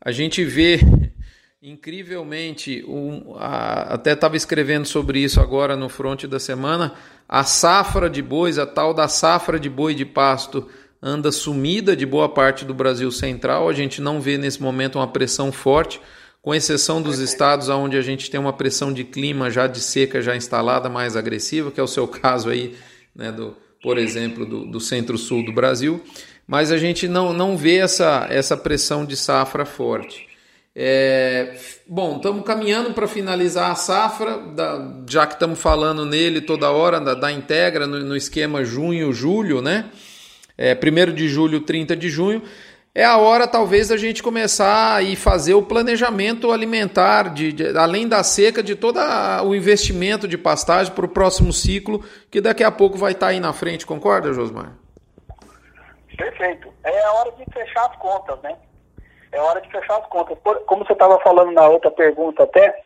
a 0.00 0.10
gente 0.10 0.42
vê 0.42 0.80
incrivelmente, 1.62 2.82
um, 2.88 3.34
a, 3.36 3.92
até 3.92 4.12
estava 4.12 4.38
escrevendo 4.38 4.86
sobre 4.86 5.20
isso 5.20 5.38
agora 5.38 5.76
no 5.76 5.90
fronte 5.90 6.26
da 6.26 6.40
semana, 6.40 6.94
a 7.28 7.44
safra 7.44 8.08
de 8.08 8.22
bois, 8.22 8.58
a 8.58 8.64
tal 8.64 8.94
da 8.94 9.06
safra 9.06 9.60
de 9.60 9.68
boi 9.68 9.94
de 9.94 10.06
pasto, 10.06 10.66
anda 11.02 11.30
sumida 11.30 11.94
de 11.94 12.06
boa 12.06 12.30
parte 12.30 12.64
do 12.64 12.72
Brasil 12.72 13.12
Central. 13.12 13.68
A 13.68 13.74
gente 13.74 14.00
não 14.00 14.18
vê 14.18 14.38
nesse 14.38 14.62
momento 14.62 14.96
uma 14.96 15.08
pressão 15.08 15.52
forte, 15.52 16.00
com 16.40 16.54
exceção 16.54 17.02
dos 17.02 17.18
estados 17.18 17.68
onde 17.68 17.98
a 17.98 18.02
gente 18.02 18.30
tem 18.30 18.40
uma 18.40 18.54
pressão 18.54 18.94
de 18.94 19.04
clima 19.04 19.50
já 19.50 19.66
de 19.66 19.78
seca 19.78 20.22
já 20.22 20.34
instalada 20.34 20.88
mais 20.88 21.16
agressiva, 21.16 21.70
que 21.70 21.78
é 21.78 21.82
o 21.82 21.86
seu 21.86 22.08
caso 22.08 22.48
aí, 22.48 22.74
né, 23.14 23.30
do, 23.30 23.54
por 23.82 23.98
exemplo, 23.98 24.44
do, 24.44 24.64
do 24.64 24.80
centro-sul 24.80 25.44
do 25.44 25.52
Brasil. 25.52 26.02
Mas 26.46 26.72
a 26.72 26.78
gente 26.78 27.06
não, 27.06 27.32
não 27.32 27.56
vê 27.56 27.76
essa, 27.76 28.26
essa 28.28 28.56
pressão 28.56 29.04
de 29.04 29.16
safra 29.16 29.64
forte. 29.64 30.28
É, 30.74 31.56
bom, 31.86 32.16
estamos 32.16 32.44
caminhando 32.44 32.92
para 32.92 33.06
finalizar 33.08 33.70
a 33.70 33.74
safra, 33.74 34.38
da, 34.38 35.02
já 35.08 35.26
que 35.26 35.34
estamos 35.34 35.60
falando 35.60 36.06
nele 36.06 36.40
toda 36.40 36.70
hora, 36.70 37.00
da, 37.00 37.14
da 37.14 37.32
Integra, 37.32 37.86
no, 37.86 37.98
no 38.00 38.16
esquema 38.16 38.64
junho-julho, 38.64 39.60
né? 39.60 39.90
É, 40.56 40.74
1 40.74 41.14
de 41.14 41.28
julho, 41.28 41.60
30 41.60 41.96
de 41.96 42.08
junho. 42.08 42.42
É 42.92 43.04
a 43.04 43.18
hora, 43.18 43.46
talvez, 43.46 43.88
da 43.88 43.96
gente 43.96 44.20
começar 44.20 45.04
e 45.04 45.14
fazer 45.14 45.54
o 45.54 45.62
planejamento 45.62 46.50
alimentar, 46.50 47.32
de, 47.32 47.52
de 47.52 47.78
além 47.78 48.08
da 48.08 48.24
seca, 48.24 48.64
de 48.64 48.74
todo 48.74 48.98
o 49.44 49.54
investimento 49.54 50.26
de 50.26 50.36
pastagem 50.36 50.92
para 50.92 51.06
o 51.06 51.08
próximo 51.08 51.52
ciclo, 51.52 52.00
que 52.30 52.40
daqui 52.40 52.64
a 52.64 52.70
pouco 52.70 52.98
vai 52.98 53.12
estar 53.12 53.26
tá 53.26 53.32
aí 53.32 53.38
na 53.38 53.52
frente, 53.52 53.86
concorda, 53.86 54.32
Josmar? 54.32 54.72
Perfeito. 56.16 56.72
É 56.82 57.04
a 57.04 57.12
hora 57.12 57.32
de 57.32 57.44
fechar 57.52 57.86
as 57.86 57.96
contas, 57.96 58.40
né? 58.42 58.56
É 59.30 59.40
hora 59.40 59.60
de 59.60 59.70
fechar 59.70 59.98
as 59.98 60.06
contas. 60.06 60.36
Por, 60.40 60.58
como 60.64 60.84
você 60.84 60.92
estava 60.92 61.20
falando 61.20 61.52
na 61.52 61.68
outra 61.68 61.92
pergunta 61.92 62.42
até, 62.42 62.82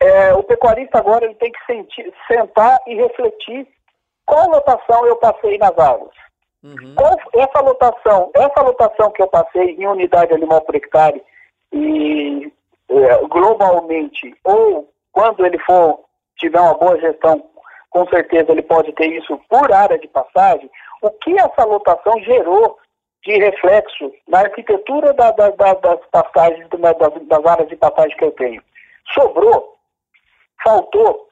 é, 0.00 0.32
o 0.32 0.42
pecuarista 0.42 0.98
agora 0.98 1.26
ele 1.26 1.34
tem 1.34 1.52
que 1.52 1.64
sentir, 1.66 2.10
sentar 2.26 2.78
e 2.86 2.94
refletir 2.94 3.68
qual 4.24 4.48
lotação 4.48 5.06
eu 5.06 5.16
passei 5.16 5.58
nas 5.58 5.76
águas. 5.78 6.14
Uhum. 6.62 6.94
Essa 7.34 7.60
lotação, 7.60 8.30
essa 8.34 8.62
lotação 8.62 9.10
que 9.12 9.22
eu 9.22 9.28
passei 9.28 9.76
em 9.76 9.86
unidade 9.86 10.34
animal 10.34 10.60
por 10.62 10.74
hectare 10.74 11.22
e 11.72 12.52
é, 12.88 13.26
globalmente, 13.28 14.34
ou 14.44 14.90
quando 15.12 15.44
ele 15.46 15.58
for 15.60 16.00
tiver 16.36 16.60
uma 16.60 16.74
boa 16.74 16.98
gestão, 17.00 17.44
com 17.90 18.06
certeza 18.08 18.52
ele 18.52 18.62
pode 18.62 18.92
ter 18.92 19.06
isso 19.06 19.40
por 19.48 19.72
área 19.72 19.98
de 19.98 20.08
passagem, 20.08 20.70
o 21.02 21.10
que 21.10 21.38
essa 21.38 21.64
lotação 21.64 22.20
gerou 22.22 22.78
de 23.24 23.36
reflexo 23.38 24.12
na 24.26 24.40
arquitetura 24.40 25.12
da, 25.12 25.30
da, 25.32 25.50
da, 25.50 25.74
das 25.74 26.00
passagens, 26.10 26.68
das, 26.68 27.26
das 27.26 27.46
áreas 27.46 27.68
de 27.68 27.76
passagem 27.76 28.16
que 28.16 28.24
eu 28.24 28.32
tenho. 28.32 28.62
Sobrou, 29.12 29.76
faltou, 30.62 31.28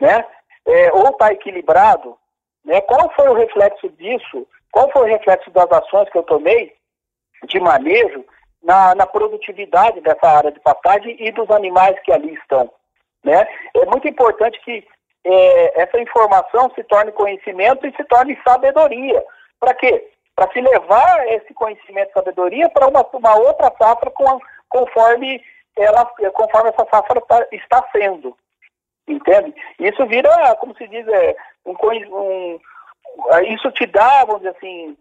né? 0.00 0.24
É, 0.66 0.92
ou 0.92 1.08
está 1.08 1.32
equilibrado, 1.32 2.16
né? 2.64 2.80
Qual 2.82 3.10
foi 3.14 3.28
o 3.28 3.34
reflexo 3.34 3.88
disso? 3.90 4.46
Qual 4.70 4.90
foi 4.90 5.02
o 5.02 5.12
reflexo 5.12 5.50
das 5.50 5.70
ações 5.70 6.08
que 6.10 6.18
eu 6.18 6.22
tomei 6.22 6.74
de 7.44 7.60
manejo 7.60 8.24
na, 8.62 8.94
na 8.94 9.06
produtividade 9.06 10.00
dessa 10.00 10.26
área 10.26 10.52
de 10.52 10.60
passagem 10.60 11.16
e 11.18 11.30
dos 11.32 11.50
animais 11.50 11.98
que 12.00 12.12
ali 12.12 12.34
estão? 12.34 12.70
Né? 13.24 13.46
É 13.74 13.86
muito 13.86 14.08
importante 14.08 14.60
que 14.64 14.86
é, 15.24 15.82
essa 15.82 16.00
informação 16.00 16.70
se 16.74 16.82
torne 16.84 17.12
conhecimento 17.12 17.86
e 17.86 17.94
se 17.94 18.04
torne 18.04 18.38
sabedoria. 18.44 19.24
Para 19.60 19.74
quê? 19.74 20.10
para 20.34 20.50
se 20.52 20.60
levar 20.60 21.26
esse 21.28 21.52
conhecimento 21.54 22.10
e 22.10 22.12
sabedoria 22.12 22.68
para 22.70 22.88
uma, 22.88 23.06
uma 23.12 23.36
outra 23.36 23.72
safra 23.78 24.10
com, 24.10 24.38
conforme, 24.68 25.42
ela, 25.76 26.04
conforme 26.32 26.70
essa 26.70 26.86
safra 26.90 27.20
tá, 27.22 27.46
está 27.52 27.84
sendo. 27.92 28.36
Entende? 29.06 29.54
Isso 29.78 30.06
vira, 30.06 30.54
como 30.56 30.74
se 30.76 30.86
diz, 30.88 31.06
é, 31.08 31.36
um, 31.66 31.72
um, 31.72 32.60
isso 33.48 33.70
te 33.72 33.86
dá, 33.86 34.24
vamos 34.24 34.42
dizer 34.42 34.56
assim, 34.56 34.96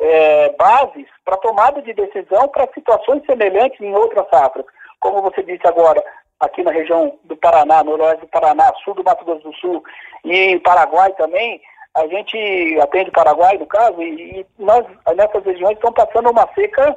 é, 0.00 0.50
bases 0.56 1.06
para 1.24 1.36
tomada 1.36 1.82
de 1.82 1.92
decisão 1.92 2.48
para 2.48 2.72
situações 2.72 3.24
semelhantes 3.26 3.80
em 3.80 3.94
outras 3.94 4.28
safras. 4.30 4.64
Como 5.00 5.22
você 5.22 5.42
disse 5.42 5.66
agora, 5.66 6.02
aqui 6.38 6.62
na 6.62 6.70
região 6.70 7.18
do 7.24 7.36
Paraná, 7.36 7.84
noroeste 7.84 8.22
do 8.22 8.28
Paraná, 8.28 8.72
sul 8.84 8.94
do 8.94 9.04
Mato 9.04 9.24
Grosso 9.24 9.42
do 9.42 9.54
Sul 9.56 9.84
e 10.24 10.36
em 10.52 10.58
Paraguai 10.58 11.12
também, 11.12 11.60
a 11.94 12.06
gente 12.06 12.80
atende 12.80 13.10
o 13.10 13.12
Paraguai, 13.12 13.58
no 13.58 13.66
caso, 13.66 14.00
e, 14.02 14.40
e 14.40 14.46
nós, 14.58 14.86
nessas 15.16 15.44
regiões, 15.44 15.74
estão 15.74 15.92
passando 15.92 16.30
uma 16.30 16.48
seca 16.54 16.96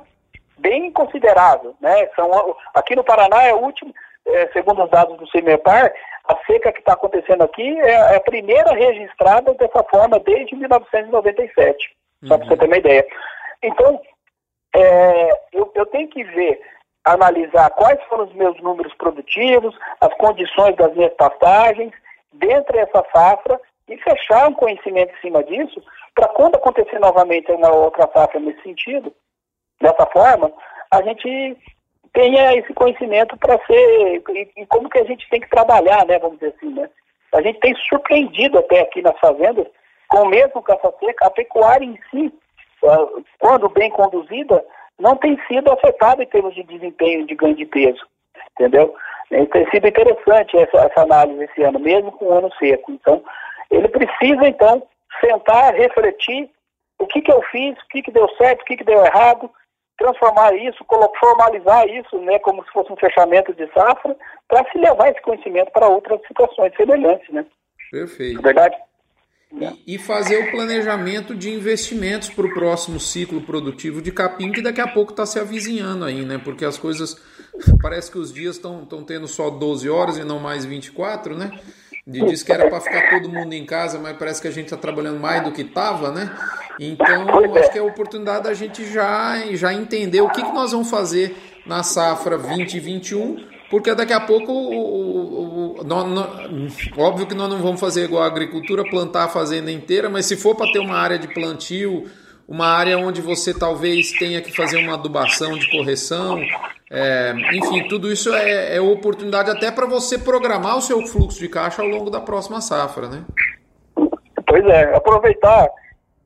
bem 0.59 0.91
considerável. 0.91 1.75
Né? 1.81 2.07
São, 2.15 2.55
aqui 2.73 2.95
no 2.95 3.03
Paraná 3.03 3.43
é 3.43 3.53
o 3.53 3.61
último, 3.63 3.93
é, 4.27 4.47
segundo 4.53 4.83
os 4.83 4.89
dados 4.89 5.17
do 5.17 5.27
CIMEPAR, 5.27 5.93
a 6.25 6.37
seca 6.45 6.71
que 6.71 6.79
está 6.79 6.93
acontecendo 6.93 7.43
aqui 7.43 7.79
é, 7.81 8.15
a 8.15 8.19
primeira 8.19 8.73
registrada 8.73 9.53
dessa 9.55 9.83
forma 9.83 10.19
desde 10.19 10.55
1997, 10.55 11.95
uhum. 12.21 12.27
só 12.29 12.37
para 12.37 12.47
você 12.47 12.57
ter 12.57 12.65
uma 12.65 12.77
ideia. 12.77 13.05
Então, 13.61 14.01
é, 14.75 15.29
eu, 15.51 15.71
eu 15.75 15.85
tenho 15.87 16.07
que 16.09 16.23
ver, 16.23 16.61
analisar 17.05 17.69
quais 17.71 18.01
foram 18.05 18.25
os 18.25 18.33
meus 18.33 18.59
números 18.61 18.93
produtivos, 18.95 19.77
as 19.99 20.13
condições 20.15 20.75
das 20.77 20.93
minhas 20.95 21.13
pastagens, 21.13 21.91
dentro 22.31 22.73
dessa 22.73 23.05
safra, 23.13 23.59
e 23.89 23.97
fechar 23.97 24.47
um 24.47 24.53
conhecimento 24.53 25.13
em 25.13 25.21
cima 25.21 25.43
disso, 25.43 25.83
para 26.15 26.29
quando 26.29 26.55
acontecer 26.55 26.99
novamente 26.99 27.51
uma 27.51 27.71
outra 27.71 28.09
safra 28.13 28.39
nesse 28.39 28.61
sentido, 28.63 29.13
dessa 29.81 30.05
forma, 30.07 30.51
a 30.89 31.01
gente 31.01 31.57
tenha 32.13 32.53
esse 32.55 32.73
conhecimento 32.73 33.35
para 33.37 33.59
ser, 33.65 34.23
e, 34.29 34.51
e, 34.57 34.65
como 34.67 34.89
que 34.89 34.99
a 34.99 35.03
gente 35.03 35.27
tem 35.29 35.41
que 35.41 35.49
trabalhar, 35.49 36.05
né, 36.05 36.19
vamos 36.19 36.39
dizer 36.39 36.53
assim, 36.55 36.73
né? 36.73 36.89
A 37.33 37.41
gente 37.41 37.59
tem 37.59 37.75
surpreendido 37.75 38.59
até 38.59 38.81
aqui 38.81 39.01
nas 39.01 39.17
fazendas, 39.19 39.65
com 40.07 40.27
mesmo 40.27 40.61
caça 40.61 40.93
seca, 40.99 41.25
a 41.25 41.31
pecuária 41.31 41.83
em 41.83 41.97
si, 42.11 42.31
quando 43.39 43.69
bem 43.69 43.89
conduzida, 43.89 44.63
não 44.99 45.15
tem 45.15 45.39
sido 45.47 45.71
afetada 45.71 46.21
em 46.21 46.27
termos 46.27 46.53
de 46.53 46.63
desempenho 46.63 47.25
de 47.25 47.33
ganho 47.33 47.55
de 47.55 47.65
peso, 47.65 48.05
entendeu? 48.51 48.93
Tem 49.29 49.67
sido 49.71 49.87
interessante 49.87 50.55
essa, 50.57 50.85
essa 50.85 51.01
análise 51.01 51.43
esse 51.45 51.63
ano, 51.63 51.79
mesmo 51.79 52.11
com 52.11 52.25
o 52.25 52.33
ano 52.33 52.51
seco. 52.59 52.91
Então, 52.91 53.23
ele 53.71 53.87
precisa, 53.87 54.47
então, 54.47 54.83
sentar, 55.19 55.73
refletir 55.73 56.49
o 56.99 57.07
que, 57.07 57.21
que 57.21 57.31
eu 57.31 57.41
fiz, 57.43 57.75
o 57.79 57.87
que, 57.89 58.03
que 58.03 58.11
deu 58.11 58.29
certo, 58.35 58.61
o 58.61 58.65
que, 58.65 58.77
que 58.77 58.83
deu 58.83 59.03
errado, 59.03 59.49
transformar 59.97 60.55
isso, 60.55 60.83
formalizar 61.19 61.87
isso, 61.87 62.17
né, 62.19 62.39
como 62.39 62.63
se 62.63 62.71
fosse 62.71 62.91
um 62.91 62.97
fechamento 62.97 63.53
de 63.53 63.71
safra, 63.73 64.15
para 64.47 64.69
se 64.71 64.77
levar 64.77 65.09
esse 65.09 65.21
conhecimento 65.21 65.71
para 65.71 65.87
outras 65.87 66.19
situações 66.27 66.75
semelhantes, 66.75 67.29
né? 67.29 67.45
Perfeito. 67.91 68.39
É 68.39 68.41
verdade? 68.41 68.75
E, 69.85 69.95
e, 69.95 69.97
fazer 69.99 70.37
o 70.37 70.51
planejamento 70.51 71.35
de 71.35 71.51
investimentos 71.51 72.27
para 72.27 72.45
o 72.47 72.53
próximo 72.53 72.99
ciclo 72.99 73.39
produtivo 73.41 74.01
de 74.01 74.11
capim, 74.11 74.51
que 74.51 74.63
daqui 74.63 74.81
a 74.81 74.87
pouco 74.87 75.11
está 75.11 75.27
se 75.27 75.39
avizinhando 75.39 76.05
aí, 76.05 76.25
né? 76.25 76.41
Porque 76.43 76.65
as 76.65 76.77
coisas. 76.77 77.15
Parece 77.79 78.11
que 78.11 78.17
os 78.17 78.33
dias 78.33 78.55
estão 78.55 78.83
tendo 79.05 79.27
só 79.27 79.51
12 79.51 79.87
horas 79.87 80.17
e 80.17 80.23
não 80.23 80.39
mais 80.39 80.65
24, 80.65 81.37
né? 81.37 81.51
Diz 82.05 82.43
que 82.43 82.51
era 82.51 82.69
para 82.69 82.81
ficar 82.81 83.09
todo 83.09 83.29
mundo 83.29 83.53
em 83.53 83.65
casa, 83.65 83.97
mas 83.97 84.17
parece 84.17 84.41
que 84.41 84.47
a 84.47 84.51
gente 84.51 84.65
está 84.65 84.75
trabalhando 84.75 85.21
mais 85.21 85.41
do 85.41 85.53
que 85.53 85.61
estava, 85.61 86.11
né? 86.11 86.29
Então, 86.77 87.27
acho 87.55 87.71
que 87.71 87.77
é 87.77 87.81
a 87.81 87.85
oportunidade 87.85 88.43
da 88.43 88.53
gente 88.53 88.85
já, 88.91 89.37
já 89.53 89.73
entender 89.73 90.19
o 90.19 90.29
que, 90.29 90.43
que 90.43 90.51
nós 90.51 90.73
vamos 90.73 90.89
fazer 90.89 91.33
na 91.65 91.81
safra 91.81 92.37
2021, 92.37 93.47
porque 93.69 93.95
daqui 93.95 94.11
a 94.11 94.19
pouco, 94.19 94.51
o, 94.51 95.77
o, 95.77 95.81
o, 95.81 97.01
óbvio 97.01 97.25
que 97.25 97.33
nós 97.33 97.49
não 97.49 97.59
vamos 97.59 97.79
fazer 97.79 98.03
igual 98.03 98.23
a 98.23 98.27
agricultura, 98.27 98.83
plantar 98.83 99.23
a 99.23 99.29
fazenda 99.29 99.71
inteira, 99.71 100.09
mas 100.09 100.25
se 100.25 100.35
for 100.35 100.55
para 100.55 100.71
ter 100.73 100.79
uma 100.79 100.97
área 100.97 101.17
de 101.17 101.33
plantio, 101.33 102.05
uma 102.47 102.67
área 102.67 102.97
onde 102.97 103.21
você 103.21 103.57
talvez 103.57 104.11
tenha 104.11 104.41
que 104.41 104.55
fazer 104.55 104.77
uma 104.77 104.95
adubação 104.95 105.57
de 105.57 105.69
correção, 105.71 106.41
é, 106.91 107.33
enfim, 107.53 107.87
tudo 107.87 108.11
isso 108.11 108.33
é, 108.33 108.75
é 108.75 108.81
oportunidade 108.81 109.49
até 109.49 109.71
para 109.71 109.87
você 109.87 110.19
programar 110.19 110.77
o 110.77 110.81
seu 110.81 111.01
fluxo 111.07 111.39
de 111.39 111.49
caixa 111.49 111.81
ao 111.81 111.87
longo 111.87 112.09
da 112.11 112.21
próxima 112.21 112.61
safra, 112.61 113.07
né? 113.07 113.23
Pois 114.45 114.63
é, 114.65 114.95
aproveitar, 114.95 115.67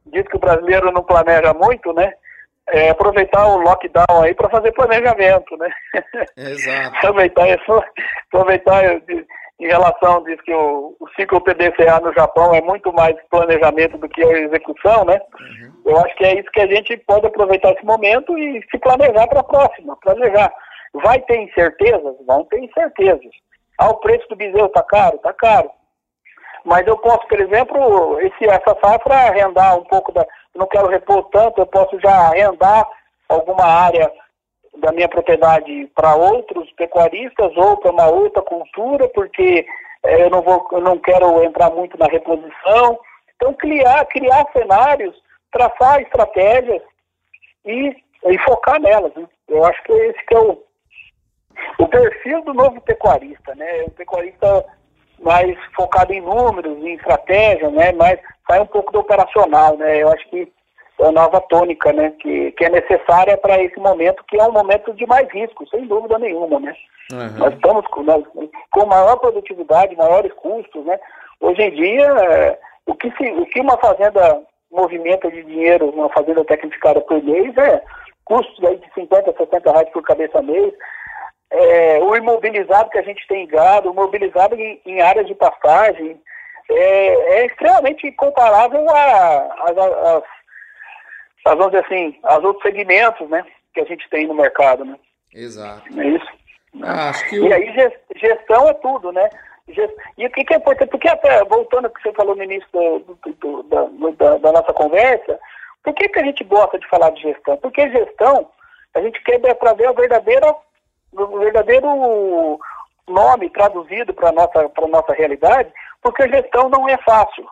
diz 0.08 0.28
que 0.28 0.36
o 0.36 0.40
brasileiro 0.40 0.92
não 0.92 1.04
planeja 1.04 1.54
muito, 1.54 1.94
né? 1.94 2.12
É, 2.70 2.90
aproveitar 2.90 3.48
o 3.48 3.60
lockdown 3.60 4.24
aí 4.24 4.34
para 4.34 4.50
fazer 4.50 4.74
planejamento, 4.74 5.56
né? 5.56 5.70
Exato. 6.36 6.98
aproveitar 7.00 7.48
isso, 7.48 7.84
aproveitar 8.28 9.02
em 9.60 9.68
relação, 9.68 10.24
diz 10.24 10.40
que 10.42 10.54
o, 10.54 10.96
o, 11.00 11.10
ciclo 11.16 11.42
PDCA 11.42 12.00
no 12.00 12.14
Japão 12.14 12.54
é 12.54 12.62
muito 12.62 12.94
mais 12.94 13.16
planejamento 13.30 13.98
do 13.98 14.08
que 14.08 14.24
a 14.24 14.40
execução, 14.40 15.04
né? 15.04 15.20
Uhum. 15.40 15.74
Eu 15.86 15.98
acho 15.98 16.16
que 16.16 16.26
é 16.26 16.40
isso 16.40 16.52
que 16.52 16.62
a 16.62 16.68
gente 16.68 16.96
pode 16.98 17.26
aproveitar 17.26 17.72
esse 17.72 17.84
momento 17.84 18.38
e 18.38 18.64
se 18.70 18.78
planejar 18.78 19.28
para 19.28 19.40
a 19.40 19.44
próxima, 19.44 19.98
planejar. 19.98 20.54
Vai 20.94 21.20
ter 21.22 21.42
incertezas? 21.42 22.16
Vão 22.28 22.46
ter 22.46 22.60
incertezas. 22.60 23.32
Ah, 23.80 23.90
o 23.90 23.98
preço 23.98 24.28
do 24.30 24.36
bezerro 24.36 24.68
está 24.68 24.84
caro? 24.84 25.16
Está 25.16 25.34
caro. 25.34 25.72
Mas 26.64 26.86
eu 26.86 26.98
posso, 26.98 27.28
por 27.28 27.40
exemplo, 27.40 28.20
esse, 28.20 28.46
essa 28.46 28.78
safra 28.84 29.16
arrendar 29.16 29.78
um 29.78 29.84
pouco 29.86 30.12
da. 30.12 30.26
Não 30.56 30.68
quero 30.68 30.88
repor 30.88 31.24
tanto, 31.32 31.62
eu 31.62 31.68
posso 31.68 32.00
já 32.00 32.12
arrendar 32.12 32.88
alguma 33.30 33.64
área 33.64 34.12
da 34.80 34.92
minha 34.92 35.08
propriedade 35.08 35.90
para 35.96 36.16
outros 36.16 36.72
pecuaristas 36.74 37.56
ou 37.56 37.78
para 37.78 37.92
uma 37.92 38.08
outra 38.08 38.42
cultura, 38.42 39.08
porque 39.10 39.66
é, 40.04 40.24
eu 40.24 40.30
não 40.30 40.42
vou, 40.42 40.68
eu 40.72 40.82
não 40.82 40.98
quero 40.98 41.44
entrar 41.44 41.70
muito 41.72 41.98
na 41.98 42.08
reposição. 42.08 43.00
Então 43.36 43.54
criar, 43.54 44.06
criar 44.06 44.46
cenários, 44.52 45.16
traçar 45.52 46.02
estratégias 46.02 46.82
e, 47.66 47.96
e 48.26 48.38
focar 48.40 48.80
nelas. 48.80 49.14
Né? 49.16 49.28
Eu 49.48 49.66
acho 49.66 49.82
que 49.84 49.92
esse 49.92 50.26
que 50.26 50.36
é 50.36 50.40
o, 50.40 50.64
o 51.80 51.88
perfil 51.88 52.44
do 52.44 52.54
novo 52.54 52.80
pecuarista, 52.82 53.56
né? 53.56 53.84
O 53.84 53.92
pecuarista 53.92 54.66
mais 55.20 55.58
focado 55.76 56.14
em 56.14 56.22
números, 56.22 56.78
em 56.80 56.94
estratégia, 56.94 57.70
né? 57.72 57.92
Mas 57.94 58.20
sai 58.48 58.60
um 58.60 58.68
pouco 58.68 58.92
do 58.92 59.00
operacional, 59.00 59.78
né? 59.78 60.02
Eu 60.02 60.10
acho 60.12 60.28
que 60.30 60.52
a 61.00 61.12
nova 61.12 61.40
tônica, 61.42 61.92
né? 61.94 62.14
Que, 62.20 62.52
que 62.52 62.66
é 62.66 62.70
necessária 62.70 63.38
para 63.38 63.62
esse 63.62 63.80
momento, 63.80 64.24
que 64.28 64.40
é 64.40 64.44
um 64.44 64.52
momento 64.52 64.94
de 64.94 65.06
mais 65.06 65.30
risco, 65.32 65.68
sem 65.70 65.86
dúvida 65.86 66.18
nenhuma, 66.18 66.60
né? 66.60 66.76
Uhum. 67.12 67.38
Nós 67.38 67.54
estamos 67.54 67.86
com, 67.88 68.04
nós, 68.04 68.24
com 68.72 68.86
maior 68.86 69.18
produtividade, 69.18 69.96
maiores 69.96 70.34
custos, 70.34 70.86
né? 70.86 71.00
Hoje 71.40 71.62
em 71.62 71.72
dia, 71.72 72.58
o, 72.86 72.96
que 72.96 73.12
se, 73.12 73.32
o 73.32 73.46
que 73.46 73.62
uma 73.62 73.78
fazenda 73.78 74.42
movimenta 74.72 75.30
de 75.32 75.44
dinheiro, 75.44 75.90
uma 75.90 76.10
fazenda 76.10 76.44
tecnificada 76.44 77.00
por 77.02 77.22
mês, 77.24 77.56
é 77.58 77.82
custos 78.26 78.64
aí 78.66 78.78
de 78.78 78.94
50, 78.94 79.34
60 79.38 79.72
reais 79.72 79.90
por 79.90 80.04
cabeça 80.04 80.42
mês, 80.42 80.74
é, 81.50 82.00
o 82.00 82.16
imobilizado 82.16 82.90
que 82.90 82.98
a 82.98 83.04
gente 83.04 83.26
tem 83.28 83.44
em 83.44 83.48
gado, 83.48 83.90
o 83.90 83.94
imobilizado 83.94 84.56
em, 84.56 84.82
em 84.86 85.02
áreas 85.02 85.28
de 85.28 85.36
pastagem, 85.36 86.20
é, 86.70 87.40
é 87.40 87.46
extremamente 87.46 88.12
comparável 88.14 88.86
a, 91.48 91.56
vamos 91.56 91.72
dizer 91.72 91.86
assim, 91.86 92.18
aos 92.24 92.44
outros 92.44 92.64
segmentos 92.64 93.30
né, 93.30 93.46
que 93.74 93.82
a 93.82 93.86
gente 93.86 94.10
tem 94.10 94.28
no 94.28 94.34
mercado. 94.34 94.86
Né? 94.86 94.96
Exato. 95.34 95.84
É 96.00 96.08
isso. 96.08 96.28
Ah, 96.82 97.10
acho 97.10 97.30
que 97.30 97.38
E 97.38 97.54
aí 97.54 97.92
gestão 98.16 98.68
é 98.68 98.74
tudo, 98.76 99.12
né? 99.12 99.30
E 100.18 100.26
o 100.26 100.30
que, 100.32 100.46
que 100.46 100.54
é 100.54 100.58
importante, 100.58 100.90
porque 100.90 101.10
até, 101.10 101.44
voltando 101.44 101.86
ao 101.86 101.92
que 101.92 102.02
você 102.02 102.14
falou 102.14 102.36
no 102.36 102.44
início 102.44 102.68
do, 102.72 103.00
do, 103.00 103.64
do, 103.64 104.14
da, 104.14 104.38
da, 104.38 104.52
nossa 104.54 104.72
conversa, 104.72 105.38
por 105.84 105.94
que, 105.94 106.08
que 106.08 106.20
a 106.20 106.24
gente 106.24 106.44
gosta 106.46 106.80
de 106.80 106.88
falar 106.88 107.10
de 107.12 107.22
gestão? 107.22 107.58
Porque 107.58 107.90
gestão, 107.90 108.50
a 108.94 109.02
gente 109.02 109.22
quer 109.24 109.40
trazer 109.56 109.88
a 109.88 109.92
verdadeira 109.92 110.56
o 111.14 111.40
verdadeiro 111.40 112.60
nome 113.08 113.50
traduzido 113.50 114.14
para 114.14 114.30
a 114.30 114.32
nossa, 114.32 114.72
nossa 114.88 115.14
realidade, 115.14 115.72
porque 116.02 116.30
gestão 116.30 116.70
não 116.70 116.88
é 116.88 116.98
fácil. 116.98 117.46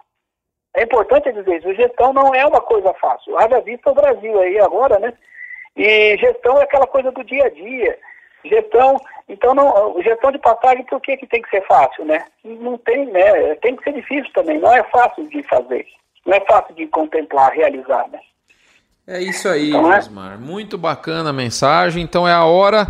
É 0.75 0.83
importante 0.83 1.31
dizer 1.31 1.57
isso, 1.57 1.73
gestão 1.73 2.13
não 2.13 2.33
é 2.35 2.45
uma 2.45 2.61
coisa 2.61 2.93
fácil. 2.95 3.37
Haja 3.37 3.61
vista 3.61 3.91
o 3.91 3.95
Brasil 3.95 4.39
aí 4.39 4.59
agora, 4.59 4.99
né? 4.99 5.13
E 5.75 6.17
gestão 6.17 6.57
é 6.59 6.63
aquela 6.63 6.87
coisa 6.87 7.11
do 7.11 7.23
dia 7.23 7.45
a 7.45 7.49
dia. 7.49 7.97
Gestão, 8.43 8.99
então 9.27 9.55
não, 9.55 10.01
gestão 10.03 10.31
de 10.31 10.37
passagem, 10.37 10.85
por 10.85 11.01
que, 11.01 11.17
que 11.17 11.27
tem 11.27 11.41
que 11.41 11.49
ser 11.49 11.65
fácil, 11.65 12.05
né? 12.05 12.25
Não 12.43 12.77
tem, 12.77 13.05
né? 13.07 13.55
Tem 13.55 13.75
que 13.75 13.83
ser 13.83 13.93
difícil 13.93 14.31
também, 14.33 14.59
não 14.59 14.73
é 14.73 14.83
fácil 14.83 15.27
de 15.29 15.41
fazer. 15.43 15.85
Não 16.25 16.35
é 16.35 16.39
fácil 16.41 16.75
de 16.75 16.87
contemplar, 16.87 17.51
realizar, 17.53 18.07
né? 18.11 18.19
É 19.07 19.21
isso 19.21 19.47
aí, 19.47 19.69
então, 19.69 19.93
é? 19.93 19.97
Osmar. 19.97 20.39
Muito 20.39 20.77
bacana 20.77 21.29
a 21.29 21.33
mensagem. 21.33 22.03
Então 22.03 22.27
é 22.27 22.33
a 22.33 22.43
hora 22.43 22.87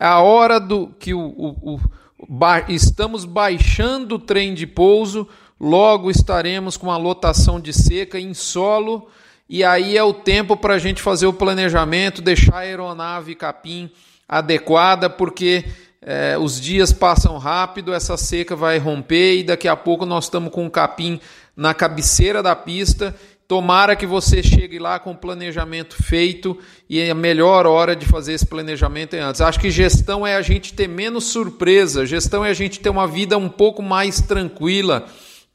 é 0.00 0.06
a 0.06 0.20
hora 0.20 0.58
do 0.58 0.88
que 0.98 1.12
o, 1.12 1.20
o, 1.20 1.80
o 2.18 2.26
ba, 2.26 2.64
estamos 2.68 3.24
baixando 3.24 4.14
o 4.14 4.18
trem 4.18 4.54
de 4.54 4.66
pouso, 4.66 5.28
logo 5.60 6.10
estaremos 6.10 6.76
com 6.76 6.90
a 6.90 6.96
lotação 6.96 7.60
de 7.60 7.72
seca 7.72 8.18
em 8.18 8.34
solo, 8.34 9.08
e 9.48 9.64
aí 9.64 9.96
é 9.96 10.02
o 10.02 10.12
tempo 10.12 10.56
para 10.56 10.74
a 10.74 10.78
gente 10.78 11.00
fazer 11.02 11.26
o 11.26 11.32
planejamento, 11.32 12.22
deixar 12.22 12.56
a 12.56 12.58
aeronave 12.58 13.34
capim 13.34 13.90
adequada, 14.28 15.08
porque 15.08 15.64
é, 16.02 16.36
os 16.38 16.60
dias 16.60 16.92
passam 16.92 17.38
rápido, 17.38 17.94
essa 17.94 18.16
seca 18.16 18.54
vai 18.54 18.78
romper 18.78 19.38
e 19.38 19.44
daqui 19.44 19.66
a 19.66 19.76
pouco 19.76 20.04
nós 20.04 20.24
estamos 20.24 20.52
com 20.52 20.66
o 20.66 20.70
capim 20.70 21.18
na 21.56 21.72
cabeceira 21.72 22.42
da 22.42 22.54
pista 22.54 23.14
Tomara 23.48 23.96
que 23.96 24.04
você 24.04 24.42
chegue 24.42 24.78
lá 24.78 24.98
com 24.98 25.12
o 25.12 25.16
planejamento 25.16 25.96
feito 26.02 26.58
e 26.86 27.10
a 27.10 27.14
melhor 27.14 27.64
hora 27.64 27.96
de 27.96 28.04
fazer 28.04 28.34
esse 28.34 28.44
planejamento 28.44 29.16
é 29.16 29.20
antes. 29.20 29.40
Acho 29.40 29.58
que 29.58 29.70
gestão 29.70 30.26
é 30.26 30.36
a 30.36 30.42
gente 30.42 30.74
ter 30.74 30.86
menos 30.86 31.24
surpresa, 31.24 32.04
gestão 32.04 32.44
é 32.44 32.50
a 32.50 32.54
gente 32.54 32.78
ter 32.78 32.90
uma 32.90 33.08
vida 33.08 33.38
um 33.38 33.48
pouco 33.48 33.82
mais 33.82 34.20
tranquila, 34.20 35.06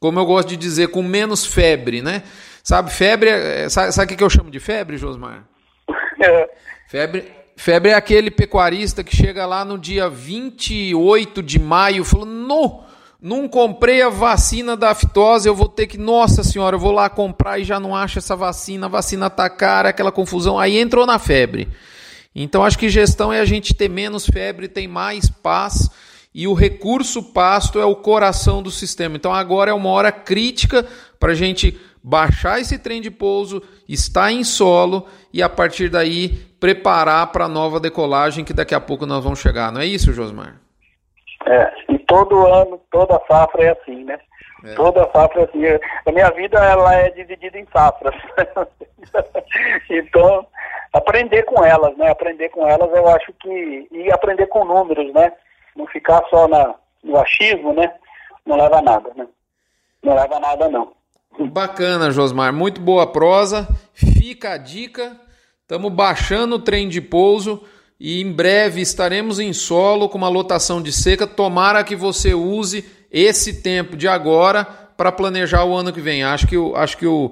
como 0.03 0.19
eu 0.19 0.25
gosto 0.25 0.49
de 0.49 0.57
dizer, 0.57 0.89
com 0.89 1.01
menos 1.01 1.45
febre, 1.45 2.01
né? 2.01 2.23
Sabe, 2.61 2.91
febre, 2.91 3.29
é, 3.29 3.69
sabe, 3.69 3.93
sabe 3.93 4.13
o 4.13 4.17
que 4.17 4.21
eu 4.21 4.29
chamo 4.29 4.51
de 4.51 4.59
febre, 4.59 4.97
Josmar? 4.97 5.45
É. 6.21 6.49
Febre, 6.91 7.31
febre 7.55 7.91
é 7.91 7.93
aquele 7.93 8.29
pecuarista 8.29 9.01
que 9.01 9.15
chega 9.15 9.45
lá 9.45 9.63
no 9.63 9.79
dia 9.79 10.09
28 10.09 11.41
de 11.41 11.57
maio 11.57 12.03
falando, 12.03 12.31
no 12.31 12.83
não 13.21 13.47
comprei 13.47 14.01
a 14.01 14.09
vacina 14.09 14.75
da 14.75 14.89
aftose, 14.89 15.47
eu 15.47 15.55
vou 15.55 15.69
ter 15.69 15.87
que, 15.87 15.97
nossa 15.97 16.43
senhora, 16.43 16.75
eu 16.75 16.79
vou 16.79 16.91
lá 16.91 17.09
comprar 17.09 17.57
e 17.57 17.63
já 17.63 17.79
não 17.79 17.95
acho 17.95 18.19
essa 18.19 18.35
vacina, 18.35 18.87
a 18.87 18.89
vacina 18.89 19.29
tá 19.29 19.49
cara, 19.49 19.87
aquela 19.87 20.11
confusão, 20.11 20.59
aí 20.59 20.77
entrou 20.77 21.05
na 21.05 21.17
febre. 21.17 21.69
Então 22.35 22.61
acho 22.61 22.77
que 22.77 22.89
gestão 22.89 23.31
é 23.31 23.39
a 23.39 23.45
gente 23.45 23.73
ter 23.73 23.89
menos 23.89 24.25
febre, 24.25 24.67
tem 24.67 24.85
mais 24.85 25.29
paz 25.29 25.89
e 26.33 26.47
o 26.47 26.53
recurso 26.53 27.33
pasto 27.33 27.79
é 27.79 27.85
o 27.85 27.95
coração 27.95 28.63
do 28.63 28.71
sistema. 28.71 29.15
Então 29.15 29.33
agora 29.33 29.71
é 29.71 29.73
uma 29.73 29.89
hora 29.89 30.11
crítica 30.11 30.85
para 31.19 31.31
a 31.31 31.35
gente 31.35 31.79
baixar 32.03 32.59
esse 32.59 32.77
trem 32.77 33.01
de 33.01 33.09
pouso, 33.09 33.61
estar 33.87 34.31
em 34.31 34.43
solo 34.43 35.07
e 35.31 35.41
a 35.41 35.47
partir 35.47 35.89
daí 35.89 36.29
preparar 36.59 37.31
para 37.31 37.45
a 37.45 37.49
nova 37.49 37.79
decolagem 37.79 38.43
que 38.43 38.53
daqui 38.53 38.75
a 38.75 38.79
pouco 38.79 39.05
nós 39.05 39.23
vamos 39.23 39.39
chegar. 39.39 39.71
Não 39.71 39.81
é 39.81 39.85
isso, 39.85 40.11
Josmar? 40.11 40.55
É, 41.45 41.71
e 41.89 41.99
todo 41.99 42.47
ano, 42.47 42.81
toda 42.91 43.21
safra 43.27 43.63
é 43.63 43.71
assim, 43.71 44.03
né? 44.03 44.17
É. 44.63 44.73
Toda 44.75 45.09
safra 45.11 45.41
é 45.41 45.43
assim. 45.43 45.61
A 46.05 46.11
minha 46.11 46.29
vida 46.31 46.57
ela 46.57 46.95
é 46.95 47.09
dividida 47.09 47.59
em 47.59 47.67
safras. 47.71 48.15
então, 49.89 50.47
aprender 50.93 51.43
com 51.43 51.65
elas, 51.65 51.95
né? 51.97 52.09
Aprender 52.09 52.49
com 52.49 52.67
elas 52.67 52.89
eu 52.93 53.07
acho 53.09 53.33
que. 53.33 53.87
E 53.91 54.11
aprender 54.11 54.47
com 54.47 54.63
números, 54.63 55.13
né? 55.13 55.33
Não 55.75 55.87
ficar 55.87 56.23
só 56.29 56.47
na, 56.47 56.75
no 57.03 57.17
achismo, 57.17 57.73
né? 57.73 57.93
Não 58.45 58.57
leva 58.57 58.77
a 58.77 58.81
nada, 58.81 59.11
né? 59.15 59.27
Não 60.03 60.15
leva 60.15 60.35
a 60.35 60.39
nada, 60.39 60.69
não. 60.69 60.91
Bacana, 61.39 62.11
Josmar. 62.11 62.53
Muito 62.53 62.79
boa 62.79 63.07
prosa. 63.07 63.67
Fica 63.93 64.51
a 64.51 64.57
dica. 64.57 65.17
Estamos 65.61 65.91
baixando 65.91 66.55
o 66.55 66.59
trem 66.59 66.87
de 66.87 67.01
pouso 67.01 67.63
e 67.99 68.21
em 68.21 68.31
breve 68.31 68.81
estaremos 68.81 69.39
em 69.39 69.53
solo 69.53 70.09
com 70.09 70.17
uma 70.17 70.29
lotação 70.29 70.81
de 70.81 70.91
seca. 70.91 71.25
Tomara 71.25 71.83
que 71.83 71.95
você 71.95 72.33
use 72.33 72.85
esse 73.11 73.61
tempo 73.61 73.95
de 73.95 74.07
agora 74.07 74.65
para 74.97 75.11
planejar 75.11 75.63
o 75.63 75.73
ano 75.73 75.93
que 75.93 76.01
vem. 76.01 76.23
Acho 76.23 76.47
que, 76.47 76.55
acho 76.75 76.97
que 76.97 77.07
o, 77.07 77.31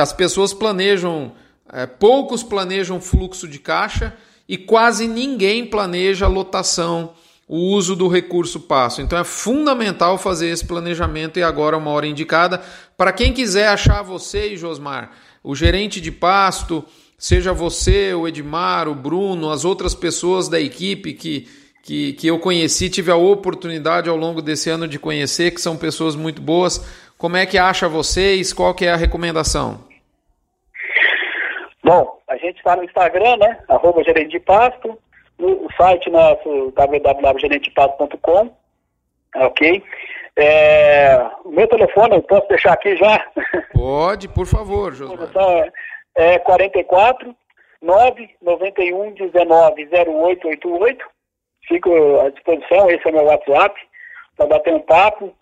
as 0.00 0.12
pessoas 0.12 0.54
planejam, 0.54 1.32
é, 1.72 1.86
poucos 1.86 2.42
planejam 2.42 3.00
fluxo 3.00 3.48
de 3.48 3.58
caixa 3.58 4.16
e 4.48 4.56
quase 4.56 5.06
ninguém 5.06 5.66
planeja 5.66 6.26
lotação, 6.26 7.12
o 7.48 7.56
uso 7.74 7.96
do 7.96 8.08
recurso 8.08 8.60
passo. 8.60 9.00
Então 9.00 9.18
é 9.18 9.24
fundamental 9.24 10.18
fazer 10.18 10.50
esse 10.50 10.66
planejamento 10.66 11.38
e 11.38 11.42
agora 11.42 11.76
é 11.76 11.78
uma 11.78 11.90
hora 11.90 12.06
indicada. 12.06 12.60
Para 12.96 13.12
quem 13.12 13.32
quiser 13.32 13.68
achar 13.68 14.02
você, 14.02 14.54
Josmar, 14.54 15.12
o 15.42 15.54
gerente 15.54 16.00
de 16.00 16.12
pasto, 16.12 16.84
seja 17.16 17.54
você, 17.54 18.12
o 18.12 18.28
Edmar, 18.28 18.86
o 18.86 18.94
Bruno, 18.94 19.50
as 19.50 19.64
outras 19.64 19.94
pessoas 19.94 20.48
da 20.48 20.60
equipe 20.60 21.14
que, 21.14 21.48
que, 21.82 22.12
que 22.12 22.26
eu 22.26 22.38
conheci, 22.38 22.90
tive 22.90 23.10
a 23.10 23.16
oportunidade 23.16 24.10
ao 24.10 24.16
longo 24.16 24.42
desse 24.42 24.68
ano 24.68 24.86
de 24.86 24.98
conhecer, 24.98 25.52
que 25.52 25.60
são 25.60 25.76
pessoas 25.76 26.14
muito 26.14 26.42
boas. 26.42 26.84
Como 27.16 27.36
é 27.36 27.46
que 27.46 27.56
acha 27.56 27.88
vocês? 27.88 28.52
Qual 28.52 28.74
que 28.74 28.84
é 28.84 28.92
a 28.92 28.96
recomendação? 28.96 29.88
Bom, 31.82 32.20
a 32.28 32.36
gente 32.36 32.58
está 32.58 32.76
no 32.76 32.84
Instagram, 32.84 33.38
né? 33.38 33.58
Arroba 33.66 34.04
gerente 34.04 34.32
de 34.32 34.40
pasto, 34.40 34.98
no 35.38 35.68
site 35.76 36.10
nosso 36.10 36.72
www.gerentepasto.com, 36.72 38.50
ok? 39.36 39.82
É, 40.36 41.18
o 41.44 41.50
meu 41.50 41.66
telefone, 41.66 42.16
eu 42.16 42.22
posso 42.22 42.48
deixar 42.48 42.72
aqui 42.74 42.96
já? 42.96 43.24
Pode, 43.72 44.28
por 44.28 44.46
favor, 44.46 44.92
José 44.94 45.72
é 46.14 46.38
44 46.38 47.34
991 47.82 49.14
19 49.14 49.88
0888. 49.90 51.04
Fico 51.66 52.20
à 52.20 52.30
disposição, 52.30 52.90
esse 52.90 53.06
é 53.08 53.12
meu 53.12 53.24
WhatsApp, 53.24 53.78
para 54.36 54.46
bater 54.46 54.74
um 54.74 54.80
papo. 54.80 55.34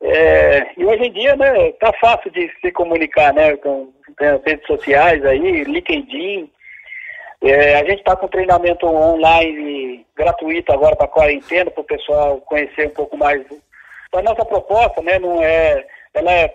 É, 0.00 0.72
e 0.76 0.84
hoje 0.84 1.04
em 1.04 1.12
dia, 1.12 1.36
né, 1.36 1.72
tá 1.72 1.92
fácil 2.00 2.30
de 2.30 2.50
se 2.60 2.72
comunicar, 2.72 3.32
né, 3.32 3.56
com, 3.56 3.92
com 4.18 4.24
as 4.24 4.42
redes 4.44 4.66
sociais 4.66 5.24
aí, 5.24 5.64
LinkedIn. 5.64 6.50
É, 7.42 7.74
a 7.74 7.84
gente 7.84 7.98
está 7.98 8.14
com 8.14 8.28
treinamento 8.28 8.86
online 8.86 10.06
gratuito 10.16 10.72
agora 10.72 10.94
para 10.94 11.08
quarentena, 11.08 11.70
para 11.70 11.80
o 11.80 11.84
pessoal 11.84 12.40
conhecer 12.42 12.86
um 12.86 12.94
pouco 12.94 13.16
mais. 13.16 13.44
A 14.12 14.22
nossa 14.22 14.44
proposta, 14.44 15.02
né, 15.02 15.18
não 15.18 15.42
é, 15.42 15.84
ela 16.14 16.30
é 16.30 16.54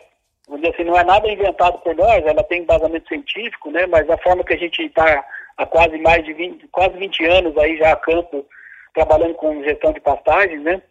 assim, 0.70 0.86
não 0.86 0.98
é 0.98 1.04
nada 1.04 1.30
inventado 1.30 1.80
por 1.80 1.94
nós, 1.94 2.26
ela 2.26 2.44
tem 2.44 2.62
embasamento 2.62 3.08
científico, 3.10 3.70
né, 3.70 3.86
mas 3.88 4.10
a 4.10 4.18
forma 4.20 4.46
que 4.46 4.54
a 4.54 4.58
gente 4.58 4.82
está 4.82 5.26
há 5.58 5.66
quase 5.66 5.98
mais 5.98 6.24
de 6.24 6.34
20, 6.34 6.68
quase 6.70 6.98
20 6.98 7.26
anos 7.26 7.58
aí 7.58 7.78
já 7.78 7.92
a 7.92 7.96
campo, 7.98 8.46
trabalhando 8.94 9.34
com 9.34 9.64
gestão 9.64 9.92
de 9.92 10.00
pastagens, 10.00 10.64
né? 10.64 10.82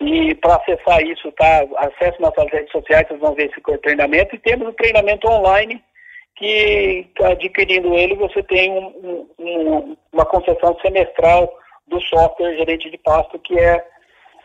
E 0.00 0.34
para 0.36 0.56
acessar 0.56 1.02
isso, 1.02 1.30
tá? 1.32 1.64
Acesse 1.76 2.20
nossas 2.20 2.50
redes 2.50 2.72
sociais, 2.72 3.06
vocês 3.06 3.20
vão 3.20 3.34
ver 3.34 3.50
esse 3.50 3.78
treinamento. 3.78 4.34
E 4.34 4.38
temos 4.38 4.68
o 4.68 4.72
treinamento 4.72 5.28
online, 5.28 5.82
que 6.36 7.06
adquirindo 7.22 7.94
ele, 7.94 8.16
você 8.16 8.42
tem 8.42 8.70
um, 8.72 9.26
um, 9.38 9.96
uma 10.12 10.24
concessão 10.24 10.76
semestral 10.82 11.52
do 11.86 12.00
software 12.00 12.56
gerente 12.56 12.90
de 12.90 12.98
pasto, 12.98 13.38
que 13.38 13.58
é, 13.58 13.84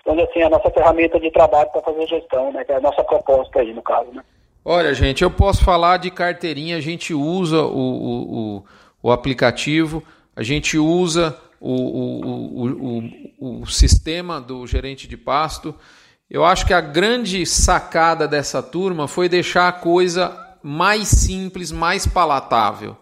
onde 0.05 0.21
assim, 0.21 0.41
a 0.41 0.49
nossa 0.49 0.69
ferramenta 0.69 1.19
de 1.19 1.31
trabalho 1.31 1.69
para 1.71 1.81
fazer 1.81 2.07
gestão, 2.07 2.51
né? 2.51 2.63
Que 2.63 2.73
é 2.73 2.75
a 2.75 2.81
nossa 2.81 3.03
proposta 3.03 3.59
aí, 3.59 3.73
no 3.73 3.81
caso, 3.81 4.11
né? 4.11 4.23
Olha, 4.63 4.93
gente, 4.93 5.23
eu 5.23 5.31
posso 5.31 5.63
falar 5.63 5.97
de 5.97 6.11
carteirinha, 6.11 6.77
a 6.77 6.81
gente 6.81 7.13
usa 7.13 7.63
o, 7.63 7.79
o, 7.79 8.57
o, 8.57 8.63
o 9.03 9.11
aplicativo, 9.11 10.03
a 10.35 10.43
gente 10.43 10.77
usa 10.77 11.35
o, 11.59 11.73
o, 11.73 13.01
o, 13.39 13.61
o, 13.61 13.65
sistema 13.65 14.39
do 14.39 14.67
gerente 14.67 15.07
de 15.07 15.17
pasto. 15.17 15.73
Eu 16.29 16.45
acho 16.45 16.65
que 16.65 16.73
a 16.73 16.81
grande 16.81 17.45
sacada 17.45 18.27
dessa 18.27 18.61
turma 18.61 19.07
foi 19.07 19.27
deixar 19.27 19.67
a 19.67 19.71
coisa 19.71 20.48
mais 20.63 21.07
simples, 21.07 21.71
mais 21.71 22.05
palatável. 22.05 22.97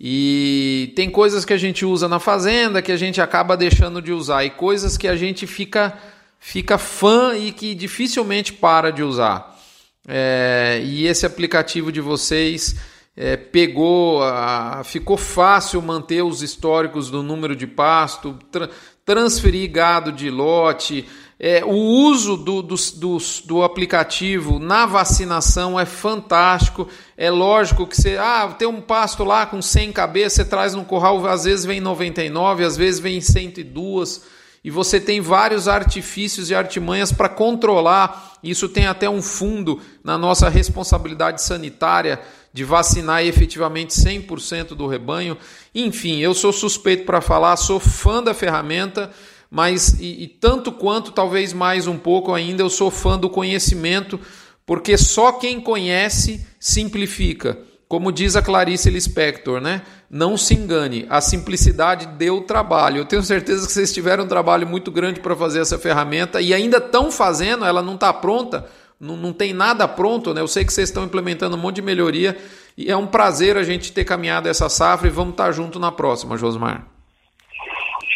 E 0.00 0.92
tem 0.94 1.10
coisas 1.10 1.44
que 1.44 1.52
a 1.52 1.56
gente 1.56 1.84
usa 1.84 2.08
na 2.08 2.20
fazenda 2.20 2.80
que 2.80 2.92
a 2.92 2.96
gente 2.96 3.20
acaba 3.20 3.56
deixando 3.56 4.00
de 4.00 4.12
usar, 4.12 4.44
e 4.44 4.50
coisas 4.50 4.96
que 4.96 5.08
a 5.08 5.16
gente 5.16 5.46
fica, 5.46 5.98
fica 6.38 6.78
fã 6.78 7.36
e 7.36 7.50
que 7.50 7.74
dificilmente 7.74 8.52
para 8.52 8.90
de 8.90 9.02
usar. 9.02 9.58
É, 10.06 10.80
e 10.84 11.06
esse 11.06 11.26
aplicativo 11.26 11.90
de 11.90 12.00
vocês 12.00 12.76
é, 13.16 13.36
pegou, 13.36 14.22
a, 14.22 14.82
ficou 14.84 15.16
fácil 15.16 15.82
manter 15.82 16.22
os 16.22 16.42
históricos 16.42 17.10
do 17.10 17.22
número 17.22 17.56
de 17.56 17.66
pasto, 17.66 18.38
tra 18.50 18.70
transferir 19.04 19.70
gado 19.70 20.12
de 20.12 20.30
lote. 20.30 21.06
É, 21.40 21.64
o 21.64 21.70
uso 21.70 22.36
do, 22.36 22.62
do, 22.62 22.74
do, 22.96 23.18
do, 23.44 23.62
aplicativo 23.62 24.58
na 24.58 24.86
vacinação 24.86 25.78
é 25.78 25.86
fantástico. 25.86 26.88
É 27.16 27.30
lógico 27.30 27.86
que 27.86 27.96
você 27.96 28.16
ah, 28.18 28.52
tem 28.58 28.66
um 28.66 28.80
pasto 28.80 29.22
lá 29.22 29.46
com 29.46 29.62
100 29.62 29.92
cabeças, 29.92 30.32
você 30.32 30.44
traz 30.44 30.74
no 30.74 30.84
curral, 30.84 31.24
às 31.26 31.44
vezes 31.44 31.64
vem 31.64 31.80
99, 31.80 32.64
às 32.64 32.76
vezes 32.76 32.98
vem 32.98 33.20
102 33.20 34.22
e 34.64 34.70
você 34.70 35.00
tem 35.00 35.20
vários 35.20 35.68
artifícios 35.68 36.50
e 36.50 36.54
artimanhas 36.54 37.12
para 37.12 37.28
controlar. 37.28 38.38
Isso 38.42 38.68
tem 38.68 38.86
até 38.86 39.08
um 39.08 39.22
fundo 39.22 39.80
na 40.02 40.18
nossa 40.18 40.48
responsabilidade 40.48 41.40
sanitária 41.42 42.20
de 42.52 42.64
vacinar 42.64 43.24
efetivamente 43.24 43.94
100% 43.94 44.74
do 44.74 44.88
rebanho. 44.88 45.36
Enfim, 45.72 46.18
eu 46.18 46.34
sou 46.34 46.52
suspeito 46.52 47.04
para 47.04 47.20
falar, 47.20 47.56
sou 47.56 47.78
fã 47.78 48.22
da 48.22 48.34
ferramenta, 48.34 49.10
mas 49.50 49.98
e, 49.98 50.24
e 50.24 50.28
tanto 50.28 50.70
quanto, 50.70 51.12
talvez 51.12 51.52
mais 51.52 51.86
um 51.86 51.96
pouco 51.96 52.34
ainda, 52.34 52.62
eu 52.62 52.70
sou 52.70 52.90
fã 52.90 53.18
do 53.18 53.30
conhecimento, 53.30 54.20
porque 54.66 54.98
só 54.98 55.32
quem 55.32 55.60
conhece 55.60 56.46
simplifica. 56.60 57.58
Como 57.88 58.12
diz 58.12 58.36
a 58.36 58.42
Clarice 58.42 58.90
Lispector, 58.90 59.62
né? 59.62 59.80
Não 60.10 60.36
se 60.36 60.52
engane, 60.52 61.06
a 61.08 61.22
simplicidade 61.22 62.06
deu 62.18 62.42
trabalho. 62.42 62.98
Eu 62.98 63.04
tenho 63.06 63.22
certeza 63.22 63.66
que 63.66 63.72
vocês 63.72 63.90
tiveram 63.90 64.24
um 64.24 64.28
trabalho 64.28 64.66
muito 64.66 64.90
grande 64.90 65.20
para 65.20 65.34
fazer 65.34 65.60
essa 65.60 65.78
ferramenta 65.78 66.38
e 66.42 66.52
ainda 66.52 66.76
estão 66.76 67.10
fazendo, 67.10 67.64
ela 67.64 67.80
não 67.80 67.94
está 67.94 68.12
pronta, 68.12 68.66
não, 69.00 69.16
não 69.16 69.32
tem 69.32 69.54
nada 69.54 69.88
pronto, 69.88 70.34
né? 70.34 70.42
Eu 70.42 70.48
sei 70.48 70.66
que 70.66 70.72
vocês 70.72 70.90
estão 70.90 71.04
implementando 71.04 71.56
um 71.56 71.60
monte 71.60 71.76
de 71.76 71.82
melhoria 71.82 72.36
e 72.76 72.90
é 72.90 72.96
um 72.96 73.06
prazer 73.06 73.56
a 73.56 73.62
gente 73.62 73.90
ter 73.90 74.04
caminhado 74.04 74.50
essa 74.50 74.68
safra 74.68 75.08
e 75.08 75.10
vamos 75.10 75.32
estar 75.32 75.46
tá 75.46 75.52
junto 75.52 75.78
na 75.78 75.90
próxima, 75.90 76.36
Josmar. 76.36 76.97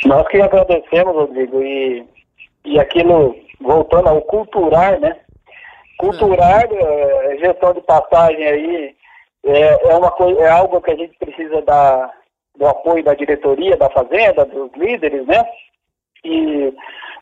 Nós 0.05 0.27
que 0.29 0.41
agradecemos, 0.41 1.15
Rodrigo, 1.15 1.63
e, 1.63 2.05
e 2.65 2.81
aquilo, 2.81 3.37
voltando 3.61 4.09
ao 4.09 4.23
culturar, 4.23 4.99
né? 4.99 5.17
Culturar, 5.99 6.65
é. 6.73 7.37
gestão 7.39 7.73
de 7.73 7.81
passagem 7.83 8.45
aí, 8.45 8.97
é, 9.45 9.91
é, 9.91 9.97
uma 9.97 10.11
coisa, 10.11 10.41
é 10.41 10.49
algo 10.49 10.81
que 10.81 10.91
a 10.91 10.97
gente 10.97 11.17
precisa 11.19 11.63
da, 11.63 12.13
do 12.57 12.67
apoio 12.67 13.05
da 13.05 13.15
diretoria, 13.15 13.77
da 13.77 13.89
fazenda, 13.91 14.45
dos 14.45 14.73
líderes, 14.75 15.25
né? 15.27 15.45
E 16.25 16.75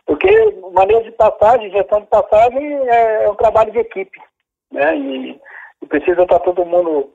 porque 0.06 0.28
manejo 0.72 1.04
de 1.04 1.12
passagem, 1.12 1.70
gestão 1.70 2.00
de 2.00 2.06
passagem 2.06 2.88
é, 2.88 3.24
é 3.24 3.30
um 3.30 3.34
trabalho 3.34 3.70
de 3.72 3.78
equipe, 3.78 4.18
né? 4.72 4.96
E, 4.96 5.40
e 5.82 5.86
precisa 5.86 6.22
estar 6.22 6.38
todo 6.40 6.64
mundo 6.64 7.12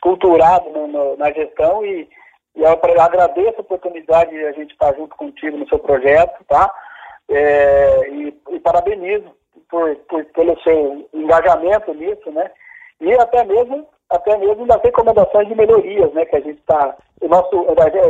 culturado 0.00 0.70
no, 0.70 0.86
no, 0.86 1.16
na 1.16 1.30
gestão 1.32 1.84
e, 1.84 2.08
e 2.56 2.62
eu 2.62 2.68
agradeço 2.68 3.56
a 3.58 3.60
oportunidade 3.60 4.30
de 4.30 4.44
a 4.44 4.52
gente 4.52 4.72
estar 4.72 4.94
junto 4.94 5.14
contigo 5.16 5.56
no 5.56 5.68
seu 5.68 5.78
projeto, 5.78 6.42
tá? 6.48 6.72
É, 7.28 8.08
e, 8.10 8.34
e, 8.50 8.60
parabenizo 8.60 9.30
por, 9.68 9.94
por, 10.08 10.24
pelo 10.26 10.58
seu 10.62 11.08
engajamento 11.12 11.92
nisso, 11.92 12.30
né? 12.30 12.50
E 13.00 13.12
até 13.14 13.44
mesmo 13.44 13.86
até 14.08 14.36
mesmo 14.38 14.66
das 14.66 14.80
recomendações 14.82 15.48
de 15.48 15.54
melhorias, 15.54 16.12
né, 16.14 16.24
que 16.26 16.36
a 16.36 16.40
gente 16.40 16.58
está, 16.60 16.96
o 17.20 17.28
nosso, 17.28 17.66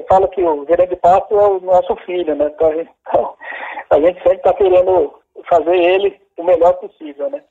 fala 0.08 0.28
que 0.28 0.42
o 0.42 0.66
gerente 0.66 0.90
de 0.90 0.96
pasto 0.96 1.34
é 1.34 1.48
o 1.48 1.60
nosso 1.60 1.96
filho, 2.04 2.34
né, 2.34 2.50
então 2.54 2.68
a 2.68 2.74
gente, 2.74 2.90
então, 3.08 3.34
a 3.90 4.00
gente 4.00 4.16
sempre 4.18 4.36
está 4.36 4.52
querendo 4.52 5.14
fazer 5.48 5.74
ele 5.74 6.20
o 6.36 6.44
melhor 6.44 6.74
possível, 6.74 7.30
né. 7.30 7.42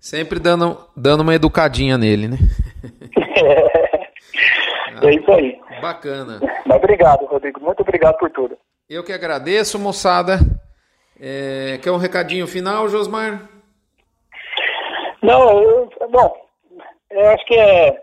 Sempre 0.00 0.40
dando, 0.40 0.76
dando 0.96 1.20
uma 1.20 1.34
educadinha 1.34 1.96
nele, 1.96 2.28
né. 2.28 2.36
é, 3.36 3.90
é 5.02 5.14
isso 5.14 5.32
aí. 5.32 5.60
Bacana. 5.80 6.40
Mas 6.66 6.76
obrigado, 6.76 7.24
Rodrigo, 7.26 7.60
muito 7.60 7.80
obrigado 7.80 8.16
por 8.18 8.30
tudo. 8.30 8.56
Eu 8.88 9.02
que 9.02 9.12
agradeço, 9.12 9.78
moçada. 9.78 10.38
É, 11.20 11.78
quer 11.82 11.90
um 11.90 11.96
recadinho 11.96 12.46
final, 12.46 12.88
Josmar? 12.88 13.48
Não, 15.22 15.62
eu, 15.62 15.90
bom, 16.10 16.36
eu 17.10 17.28
acho 17.30 17.46
que 17.46 17.54
é. 17.54 18.02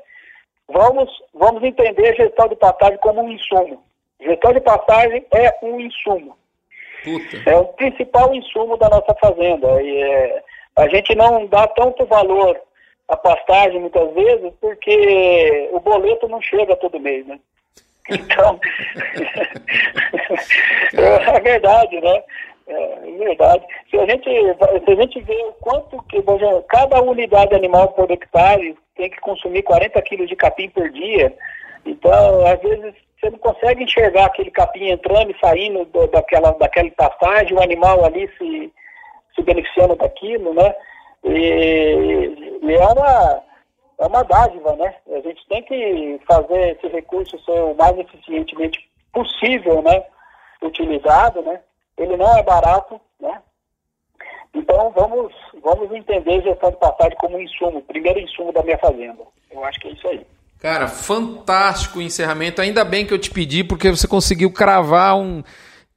Vamos, 0.67 1.09
vamos 1.33 1.63
entender 1.63 2.09
a 2.09 2.15
gestão 2.15 2.47
de 2.47 2.55
passagem 2.55 2.97
como 2.99 3.21
um 3.21 3.29
insumo. 3.29 3.83
Gestão 4.21 4.53
de 4.53 4.61
passagem 4.61 5.25
é 5.33 5.57
um 5.61 5.79
insumo. 5.79 6.37
Puta. 7.03 7.49
É 7.49 7.55
o 7.57 7.65
principal 7.65 8.33
insumo 8.33 8.77
da 8.77 8.89
nossa 8.89 9.13
fazenda. 9.19 9.81
E 9.81 10.01
é, 10.01 10.43
a 10.77 10.87
gente 10.87 11.13
não 11.15 11.45
dá 11.47 11.67
tanto 11.67 12.05
valor 12.05 12.57
à 13.11 13.17
pastagem 13.17 13.79
muitas 13.79 14.13
vezes 14.13 14.51
porque 14.59 15.69
o 15.73 15.79
boleto 15.79 16.27
não 16.27 16.41
chega 16.41 16.75
todo 16.75 16.99
mês, 16.99 17.25
né? 17.27 17.39
Então, 18.09 18.59
é 21.35 21.39
verdade, 21.39 22.01
né? 22.01 22.23
É 22.67 23.11
verdade. 23.19 23.63
Se 23.89 23.97
a 23.97 24.05
gente, 24.05 24.29
se 24.29 24.91
a 24.91 24.95
gente 24.95 25.21
vê 25.21 25.35
o 25.35 25.53
quanto 25.53 26.01
que 26.03 26.21
cada 26.67 27.01
unidade 27.01 27.53
animal 27.53 27.89
por 27.89 28.09
hectare 28.09 28.75
tem 28.95 29.09
que 29.09 29.21
consumir 29.21 29.61
40 29.63 30.01
quilos 30.01 30.27
de 30.27 30.35
capim 30.35 30.69
por 30.69 30.89
dia, 30.89 31.33
então, 31.85 32.45
às 32.45 32.59
vezes, 32.61 32.95
você 33.19 33.29
não 33.29 33.37
consegue 33.37 33.83
enxergar 33.83 34.25
aquele 34.25 34.51
capim 34.51 34.89
entrando 34.89 35.31
e 35.31 35.39
saindo 35.39 35.85
do, 35.85 36.07
daquela, 36.07 36.51
daquela 36.51 36.89
pastagem, 36.91 37.55
o 37.55 37.61
animal 37.61 38.03
ali 38.03 38.29
se, 38.37 38.73
se 39.35 39.43
beneficiando 39.43 39.95
daquilo, 39.95 40.53
né? 40.53 40.73
E, 41.23 42.59
e 42.63 42.73
é, 42.73 42.87
uma, 42.87 43.43
é 43.99 44.07
uma 44.07 44.23
dádiva, 44.23 44.75
né? 44.75 44.95
A 45.11 45.19
gente 45.21 45.47
tem 45.47 45.63
que 45.63 46.19
fazer 46.27 46.77
esse 46.77 46.87
recurso 46.87 47.39
ser 47.43 47.59
o 47.61 47.75
mais 47.75 47.97
eficientemente 47.97 48.79
possível, 49.13 49.81
né? 49.81 50.03
Utilizado, 50.61 51.41
né? 51.41 51.59
ele 52.01 52.17
não 52.17 52.37
é 52.37 52.43
barato, 52.43 52.99
né? 53.19 53.39
Então 54.53 54.91
vamos, 54.95 55.33
vamos 55.63 55.91
entender 55.91 56.41
gestão 56.41 56.71
de 56.71 56.77
passagem 56.77 57.17
como 57.17 57.37
um 57.37 57.41
insumo, 57.41 57.81
primeiro 57.83 58.19
insumo 58.19 58.51
da 58.51 58.63
minha 58.63 58.77
fazenda. 58.77 59.23
Eu 59.49 59.63
acho 59.63 59.79
que 59.79 59.87
é 59.87 59.91
isso 59.91 60.07
aí. 60.07 60.25
Cara, 60.59 60.87
fantástico 60.87 61.99
o 61.99 62.01
encerramento. 62.01 62.61
Ainda 62.61 62.83
bem 62.83 63.05
que 63.05 63.13
eu 63.13 63.19
te 63.19 63.31
pedi, 63.31 63.63
porque 63.63 63.89
você 63.89 64.07
conseguiu 64.07 64.51
cravar 64.51 65.17
um. 65.17 65.41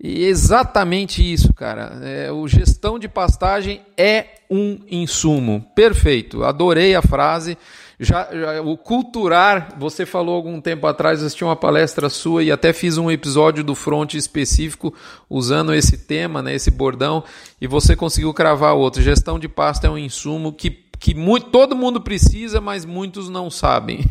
Exatamente 0.02 1.20
isso, 1.20 1.52
cara. 1.52 1.92
É, 2.02 2.30
o 2.30 2.46
gestão 2.46 2.98
de 2.98 3.08
pastagem 3.08 3.82
é 3.96 4.26
um 4.54 4.78
insumo. 4.90 5.64
Perfeito. 5.74 6.44
Adorei 6.44 6.94
a 6.94 7.02
frase 7.02 7.56
já, 7.98 8.28
já, 8.32 8.60
o 8.60 8.76
culturar, 8.76 9.68
você 9.78 10.04
falou 10.04 10.34
algum 10.34 10.60
tempo 10.60 10.86
atrás, 10.86 11.22
assisti 11.22 11.44
uma 11.44 11.54
palestra 11.54 12.08
sua 12.08 12.42
e 12.42 12.50
até 12.50 12.72
fiz 12.72 12.98
um 12.98 13.10
episódio 13.10 13.62
do 13.62 13.74
Front 13.74 14.14
específico 14.14 14.92
usando 15.30 15.72
esse 15.72 16.06
tema, 16.06 16.42
né, 16.42 16.54
esse 16.54 16.70
bordão, 16.70 17.22
e 17.60 17.66
você 17.66 17.94
conseguiu 17.94 18.34
cravar 18.34 18.74
outro. 18.74 19.02
Gestão 19.02 19.38
de 19.38 19.48
pasta 19.48 19.86
é 19.86 19.90
um 19.90 19.98
insumo 19.98 20.52
que, 20.52 20.70
que 20.98 21.14
muito, 21.14 21.50
todo 21.50 21.76
mundo 21.76 22.00
precisa, 22.00 22.60
mas 22.60 22.84
muitos 22.84 23.28
não 23.28 23.50
sabem. 23.50 24.04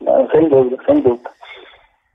Não, 0.00 0.28
sem 0.30 0.48
dúvida, 0.48 0.76
sem 0.86 1.00
dúvida. 1.00 1.30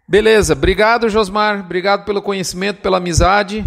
Beleza, 0.08 0.54
obrigado 0.54 1.10
Josmar, 1.10 1.60
obrigado 1.60 2.06
pelo 2.06 2.22
conhecimento, 2.22 2.82
pela 2.82 2.98
amizade. 2.98 3.66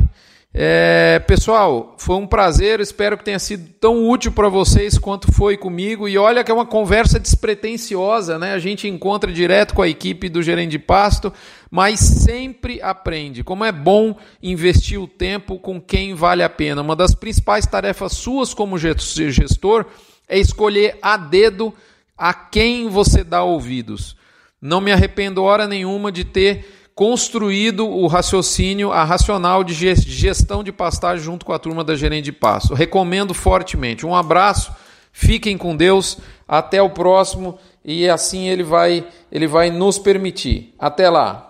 É, 0.59 1.19
pessoal, 1.19 1.95
foi 1.99 2.17
um 2.17 2.27
prazer, 2.27 2.81
espero 2.81 3.19
que 3.19 3.25
tenha 3.25 3.39
sido 3.39 3.75
tão 3.79 4.09
útil 4.09 4.33
para 4.33 4.49
vocês 4.49 4.97
quanto 4.97 5.31
foi 5.31 5.55
comigo. 5.55 6.09
E 6.09 6.17
olha 6.17 6.43
que 6.43 6.51
é 6.51 6.55
uma 6.55 6.65
conversa 6.65 7.21
despretensiosa, 7.21 8.39
né? 8.39 8.55
A 8.55 8.59
gente 8.59 8.89
encontra 8.89 9.31
direto 9.31 9.75
com 9.75 9.83
a 9.83 9.89
equipe 9.89 10.31
do 10.31 10.43
gerente 10.43 10.71
de 10.71 10.79
pasto, 10.79 11.31
mas 11.71 12.01
sempre 12.01 12.81
aprende. 12.81 13.45
Como 13.45 13.67
é 13.67 13.71
bom 13.71 14.17
investir 14.43 14.99
o 14.99 15.07
tempo 15.07 15.59
com 15.59 15.79
quem 15.79 16.15
vale 16.15 16.43
a 16.43 16.49
pena. 16.49 16.81
Uma 16.81 16.97
das 16.97 17.15
principais 17.15 17.67
tarefas 17.67 18.15
suas 18.15 18.55
como 18.55 18.79
gestor 18.79 19.85
é 20.27 20.39
escolher 20.39 20.97
a 21.03 21.19
dedo 21.19 21.71
a 22.17 22.33
quem 22.33 22.89
você 22.89 23.23
dá 23.23 23.43
ouvidos. 23.43 24.17
Não 24.59 24.81
me 24.81 24.91
arrependo 24.91 25.43
hora 25.43 25.69
nenhuma 25.69 26.11
de 26.11 26.25
ter 26.25 26.76
construído 26.97 27.87
o 27.87 28.07
raciocínio, 28.07 28.91
a 28.91 29.05
racional 29.05 29.63
de 29.63 29.75
gestão 29.75 30.65
de 30.65 30.73
pastagem 30.73 31.23
junto 31.23 31.45
com 31.45 31.53
a 31.53 31.59
turma 31.59 31.85
da 31.85 31.95
gerente 31.95 32.25
de 32.25 32.33
pasto. 32.33 32.73
Recomendo 32.73 33.35
fortemente. 33.35 34.07
Um 34.07 34.15
abraço, 34.15 34.73
fiquem 35.13 35.59
com 35.59 35.77
Deus, 35.77 36.17
até 36.49 36.81
o 36.81 36.89
próximo 36.89 37.59
e 37.85 38.09
assim 38.09 38.49
ele 38.49 38.63
vai 38.63 39.07
ele 39.31 39.47
vai 39.47 39.71
nos 39.71 39.99
permitir. 39.99 40.75
Até 40.79 41.11
lá. 41.11 41.46